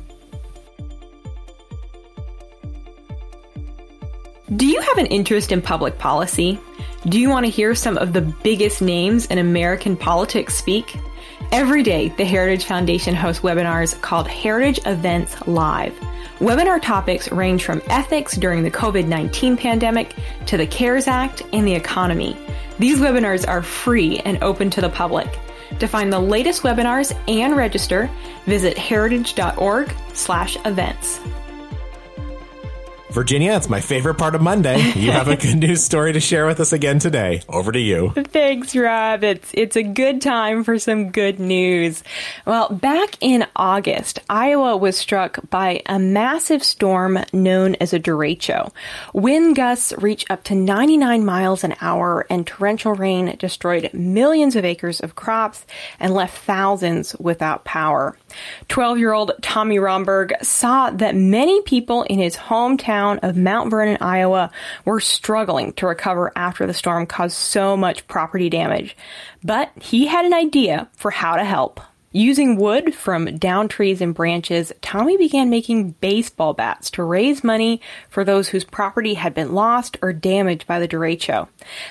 Do 4.55 4.65
you 4.65 4.81
have 4.81 4.97
an 4.97 5.05
interest 5.07 5.51
in 5.51 5.61
public 5.61 5.97
policy? 5.97 6.59
Do 7.07 7.19
you 7.19 7.29
want 7.29 7.45
to 7.45 7.51
hear 7.51 7.75
some 7.75 7.97
of 7.97 8.13
the 8.13 8.21
biggest 8.21 8.81
names 8.81 9.25
in 9.27 9.37
American 9.37 9.95
politics 9.95 10.55
speak? 10.55 10.97
Every 11.51 11.81
day, 11.81 12.09
the 12.09 12.25
Heritage 12.25 12.65
Foundation 12.65 13.15
hosts 13.15 13.41
webinars 13.41 13.99
called 14.01 14.27
Heritage 14.27 14.79
Events 14.85 15.35
Live. 15.47 15.95
Webinar 16.37 16.79
topics 16.79 17.31
range 17.31 17.63
from 17.63 17.81
ethics 17.89 18.37
during 18.37 18.61
the 18.61 18.69
COVID 18.69 19.07
19 19.07 19.57
pandemic 19.57 20.13
to 20.45 20.57
the 20.57 20.67
CARES 20.67 21.07
Act 21.07 21.41
and 21.51 21.67
the 21.67 21.73
economy. 21.73 22.37
These 22.77 22.99
webinars 22.99 23.47
are 23.47 23.63
free 23.63 24.19
and 24.19 24.37
open 24.43 24.69
to 24.69 24.79
the 24.79 24.89
public. 24.89 25.39
To 25.79 25.87
find 25.87 26.13
the 26.13 26.19
latest 26.19 26.61
webinars 26.61 27.17
and 27.27 27.57
register, 27.57 28.11
visit 28.45 28.77
heritage.org/events. 28.77 31.19
Virginia, 33.11 33.53
it's 33.53 33.69
my 33.69 33.81
favorite 33.81 34.15
part 34.15 34.35
of 34.35 34.41
Monday. 34.41 34.77
You 34.91 35.11
have 35.11 35.27
a 35.27 35.35
good 35.35 35.57
news 35.59 35.83
story 35.83 36.13
to 36.13 36.19
share 36.19 36.45
with 36.45 36.59
us 36.59 36.73
again 36.73 36.99
today. 36.99 37.41
Over 37.49 37.71
to 37.71 37.79
you. 37.79 38.11
Thanks, 38.15 38.75
Rob. 38.75 39.23
It's 39.23 39.49
it's 39.55 39.75
a 39.75 39.81
good 39.81 40.21
time 40.21 40.63
for 40.63 40.77
some 40.77 41.09
good 41.09 41.39
news. 41.39 42.03
Well, 42.45 42.69
back 42.69 43.17
in 43.19 43.47
August, 43.55 44.19
Iowa 44.29 44.77
was 44.77 44.95
struck 44.95 45.39
by 45.49 45.81
a 45.87 45.97
massive 45.97 46.63
storm 46.63 47.17
known 47.33 47.75
as 47.75 47.93
a 47.93 47.99
derecho. 47.99 48.71
Wind 49.11 49.55
gusts 49.55 49.91
reach 49.97 50.25
up 50.29 50.43
to 50.43 50.53
99 50.53 51.25
miles 51.25 51.63
an 51.63 51.75
hour 51.81 52.27
and 52.29 52.45
torrential 52.45 52.93
rain 52.93 53.35
destroyed 53.39 53.89
millions 53.91 54.55
of 54.55 54.65
acres 54.65 54.99
of 54.99 55.15
crops 55.15 55.65
and 55.99 56.13
left 56.13 56.37
thousands 56.43 57.15
without 57.15 57.63
power. 57.65 58.15
12-year-old 58.69 59.31
Tommy 59.41 59.79
Romberg 59.79 60.33
saw 60.43 60.91
that 60.91 61.15
many 61.15 61.63
people 61.63 62.03
in 62.03 62.19
his 62.19 62.35
hometown 62.35 62.98
town 62.99 63.19
of 63.19 63.37
Mount 63.37 63.69
Vernon, 63.69 63.97
Iowa, 64.01 64.51
were 64.83 64.99
struggling 64.99 65.71
to 65.73 65.87
recover 65.87 66.33
after 66.35 66.67
the 66.67 66.73
storm 66.73 67.05
caused 67.05 67.37
so 67.37 67.77
much 67.77 68.07
property 68.07 68.49
damage. 68.49 68.97
But 69.41 69.71
he 69.79 70.07
had 70.07 70.25
an 70.25 70.33
idea 70.33 70.89
for 70.97 71.09
how 71.09 71.35
to 71.37 71.45
help. 71.45 71.79
Using 72.11 72.55
wood 72.55 72.95
from 72.95 73.37
down 73.37 73.67
trees 73.67 74.01
and 74.01 74.15
branches, 74.15 74.73
Tommy 74.81 75.15
began 75.15 75.51
making 75.51 75.91
baseball 76.01 76.55
bats 76.55 76.89
to 76.91 77.03
raise 77.03 77.43
money 77.43 77.81
for 78.09 78.23
those 78.23 78.49
whose 78.49 78.63
property 78.63 79.13
had 79.13 79.35
been 79.35 79.53
lost 79.53 79.95
or 80.01 80.11
damaged 80.11 80.65
by 80.65 80.79
the 80.79 80.87
derecho. 80.87 81.47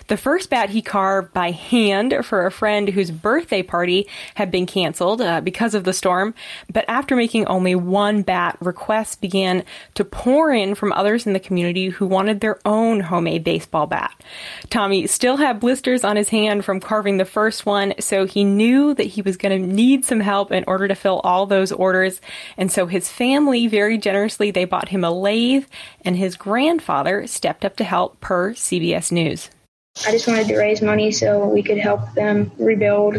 The 0.08 0.16
first 0.16 0.50
bat 0.50 0.70
he 0.70 0.82
carved 0.82 1.32
by 1.32 1.52
hand 1.52 2.12
for 2.24 2.44
a 2.44 2.50
friend 2.50 2.88
whose 2.88 3.12
birthday 3.12 3.62
party 3.62 4.08
had 4.34 4.50
been 4.50 4.66
canceled 4.66 5.20
uh, 5.20 5.40
because 5.40 5.72
of 5.72 5.84
the 5.84 5.92
storm, 5.92 6.34
but 6.72 6.84
after 6.88 7.14
making 7.14 7.46
only 7.46 7.76
one 7.76 8.22
bat, 8.22 8.56
requests 8.60 9.14
began 9.14 9.62
to 9.94 10.04
pour 10.04 10.50
in 10.50 10.74
from 10.74 10.92
others 10.94 11.28
in 11.28 11.32
the 11.32 11.38
community 11.38 11.90
who 11.90 12.08
wanted 12.08 12.40
their 12.40 12.58
own 12.64 12.98
homemade 12.98 13.44
baseball 13.44 13.86
bat. 13.86 14.20
Tommy 14.68 15.06
still 15.06 15.36
had 15.36 15.60
blisters 15.60 16.02
on 16.02 16.16
his 16.16 16.30
hand 16.30 16.64
from 16.64 16.80
carving 16.80 17.18
the 17.18 17.24
first 17.24 17.64
one, 17.64 17.94
so 18.00 18.26
he 18.26 18.42
knew 18.42 18.94
that 18.94 19.04
he 19.04 19.22
was 19.22 19.36
going 19.36 19.62
to 19.62 19.64
need 19.64 20.04
some 20.08 20.20
help 20.20 20.50
in 20.50 20.64
order 20.66 20.88
to 20.88 20.94
fill 20.94 21.20
all 21.20 21.46
those 21.46 21.70
orders. 21.70 22.20
And 22.56 22.72
so 22.72 22.86
his 22.86 23.08
family 23.08 23.66
very 23.66 23.98
generously 23.98 24.50
they 24.50 24.64
bought 24.64 24.88
him 24.88 25.04
a 25.04 25.10
lathe 25.10 25.66
and 26.04 26.16
his 26.16 26.36
grandfather 26.36 27.26
stepped 27.26 27.64
up 27.64 27.76
to 27.76 27.84
help 27.84 28.20
per 28.20 28.52
CBS 28.52 29.12
News. 29.12 29.50
I 30.06 30.12
just 30.12 30.28
wanted 30.28 30.48
to 30.48 30.56
raise 30.56 30.80
money 30.80 31.10
so 31.10 31.48
we 31.48 31.62
could 31.62 31.78
help 31.78 32.14
them 32.14 32.52
rebuild. 32.58 33.16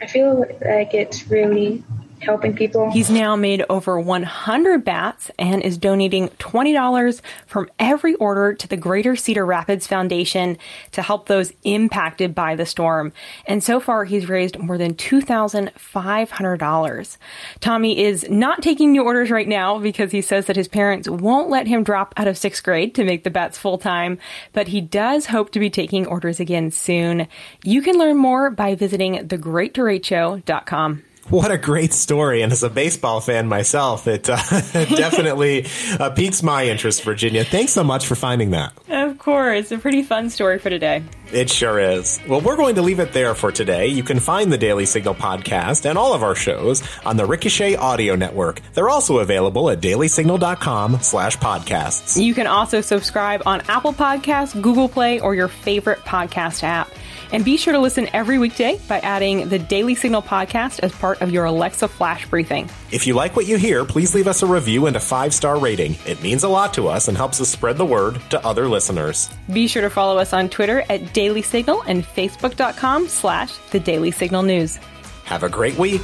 I 0.00 0.06
feel 0.06 0.40
like 0.64 0.94
it's 0.94 1.28
really 1.28 1.82
helping 2.20 2.54
people. 2.54 2.90
He's 2.90 3.10
now 3.10 3.36
made 3.36 3.64
over 3.68 3.98
100 3.98 4.84
bats 4.84 5.30
and 5.38 5.62
is 5.62 5.78
donating 5.78 6.28
$20 6.38 7.20
from 7.46 7.70
every 7.78 8.14
order 8.16 8.52
to 8.54 8.68
the 8.68 8.76
Greater 8.76 9.16
Cedar 9.16 9.46
Rapids 9.46 9.86
Foundation 9.86 10.58
to 10.92 11.02
help 11.02 11.26
those 11.26 11.52
impacted 11.64 12.34
by 12.34 12.56
the 12.56 12.66
storm. 12.66 13.12
And 13.46 13.64
so 13.64 13.80
far, 13.80 14.04
he's 14.04 14.28
raised 14.28 14.58
more 14.58 14.76
than 14.78 14.94
$2,500. 14.94 17.16
Tommy 17.60 17.98
is 17.98 18.28
not 18.28 18.62
taking 18.62 18.92
new 18.92 19.04
orders 19.04 19.30
right 19.30 19.48
now 19.48 19.78
because 19.78 20.12
he 20.12 20.22
says 20.22 20.46
that 20.46 20.56
his 20.56 20.68
parents 20.68 21.08
won't 21.08 21.50
let 21.50 21.66
him 21.66 21.84
drop 21.84 22.14
out 22.16 22.28
of 22.28 22.38
sixth 22.38 22.62
grade 22.62 22.94
to 22.94 23.04
make 23.04 23.24
the 23.24 23.30
bats 23.30 23.58
full 23.58 23.78
time, 23.78 24.18
but 24.52 24.68
he 24.68 24.80
does 24.80 25.26
hope 25.26 25.50
to 25.52 25.58
be 25.58 25.70
taking 25.70 26.06
orders 26.06 26.40
again 26.40 26.70
soon. 26.70 27.26
You 27.64 27.82
can 27.82 27.98
learn 27.98 28.16
more 28.16 28.50
by 28.50 28.74
visiting 28.74 29.28
thegreatderecho.com. 29.28 31.04
What 31.28 31.52
a 31.52 31.58
great 31.58 31.92
story. 31.92 32.42
And 32.42 32.50
as 32.50 32.62
a 32.62 32.70
baseball 32.70 33.20
fan 33.20 33.46
myself, 33.46 34.08
it 34.08 34.28
uh, 34.28 34.36
definitely 34.72 35.66
uh, 35.98 36.10
piques 36.10 36.42
my 36.42 36.66
interest, 36.66 37.04
Virginia. 37.04 37.44
Thanks 37.44 37.72
so 37.72 37.84
much 37.84 38.06
for 38.06 38.16
finding 38.16 38.50
that. 38.50 38.72
Of 38.88 39.18
course. 39.18 39.70
A 39.70 39.78
pretty 39.78 40.02
fun 40.02 40.30
story 40.30 40.58
for 40.58 40.70
today. 40.70 41.04
It 41.32 41.48
sure 41.48 41.78
is. 41.78 42.18
Well, 42.26 42.40
we're 42.40 42.56
going 42.56 42.74
to 42.74 42.82
leave 42.82 42.98
it 42.98 43.12
there 43.12 43.36
for 43.36 43.52
today. 43.52 43.86
You 43.86 44.02
can 44.02 44.18
find 44.18 44.52
the 44.52 44.58
Daily 44.58 44.86
Signal 44.86 45.14
podcast 45.14 45.88
and 45.88 45.96
all 45.96 46.12
of 46.14 46.24
our 46.24 46.34
shows 46.34 46.82
on 47.06 47.16
the 47.16 47.24
Ricochet 47.24 47.76
Audio 47.76 48.16
Network. 48.16 48.60
They're 48.74 48.88
also 48.88 49.18
available 49.18 49.70
at 49.70 49.80
dailysignal.com 49.80 51.00
slash 51.02 51.36
podcasts. 51.38 52.20
You 52.20 52.34
can 52.34 52.48
also 52.48 52.80
subscribe 52.80 53.42
on 53.46 53.60
Apple 53.68 53.92
Podcasts, 53.92 54.60
Google 54.60 54.88
Play, 54.88 55.20
or 55.20 55.36
your 55.36 55.48
favorite 55.48 56.00
podcast 56.00 56.64
app. 56.64 56.90
And 57.32 57.44
be 57.44 57.56
sure 57.56 57.72
to 57.72 57.78
listen 57.78 58.08
every 58.12 58.38
weekday 58.38 58.80
by 58.88 58.98
adding 59.00 59.48
the 59.48 59.58
Daily 59.58 59.94
Signal 59.94 60.22
podcast 60.22 60.80
as 60.80 60.92
part 60.92 61.20
of 61.20 61.30
your 61.30 61.44
Alexa 61.44 61.88
flash 61.88 62.26
briefing. 62.26 62.68
If 62.90 63.06
you 63.06 63.14
like 63.14 63.36
what 63.36 63.46
you 63.46 63.56
hear, 63.56 63.84
please 63.84 64.14
leave 64.14 64.26
us 64.26 64.42
a 64.42 64.46
review 64.46 64.86
and 64.86 64.96
a 64.96 65.00
five 65.00 65.32
star 65.32 65.58
rating. 65.58 65.96
It 66.06 66.22
means 66.22 66.44
a 66.44 66.48
lot 66.48 66.74
to 66.74 66.88
us 66.88 67.08
and 67.08 67.16
helps 67.16 67.40
us 67.40 67.48
spread 67.48 67.76
the 67.76 67.84
word 67.84 68.20
to 68.30 68.44
other 68.44 68.68
listeners. 68.68 69.30
Be 69.52 69.68
sure 69.68 69.82
to 69.82 69.90
follow 69.90 70.18
us 70.18 70.32
on 70.32 70.48
Twitter 70.48 70.84
at 70.88 71.12
Daily 71.12 71.42
Signal 71.42 71.82
and 71.86 72.04
Facebook.com 72.04 73.08
slash 73.08 73.56
The 73.70 73.80
Daily 73.80 74.10
Signal 74.10 74.42
News. 74.42 74.78
Have 75.24 75.42
a 75.42 75.48
great 75.48 75.76
week. 75.78 76.02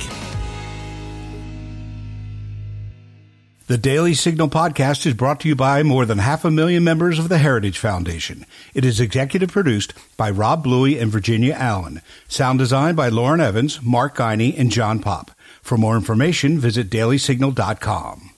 The 3.69 3.77
Daily 3.77 4.15
Signal 4.15 4.49
podcast 4.49 5.07
is 5.07 5.15
brought 5.15 5.41
to 5.41 5.49
you 5.49 5.57
by 5.57 5.83
more 5.83 6.07
than 6.07 6.19
half 6.19 6.45
a 6.45 6.53
million 6.53 6.85
members 6.85 7.19
of 7.19 7.29
the 7.29 7.39
Heritage 7.39 7.79
Foundation. 7.79 8.47
It 8.75 8.85
is 8.85 9.01
executive 9.01 9.51
produced 9.51 9.93
by 10.17 10.31
Rob 10.31 10.63
Bluey 10.63 11.01
and 11.01 11.11
Virginia 11.11 11.53
Allen. 11.55 12.01
Sound 12.29 12.61
designed 12.61 12.97
by 12.97 13.09
Lauren 13.09 13.41
Evans, 13.41 13.83
Mark 13.83 14.19
Guiney, 14.19 14.57
and 14.57 14.71
John 14.71 15.01
Pop. 15.01 15.33
For 15.63 15.77
more 15.77 15.97
information, 15.97 16.61
visit 16.61 16.89
dailysignal.com. 16.91 18.36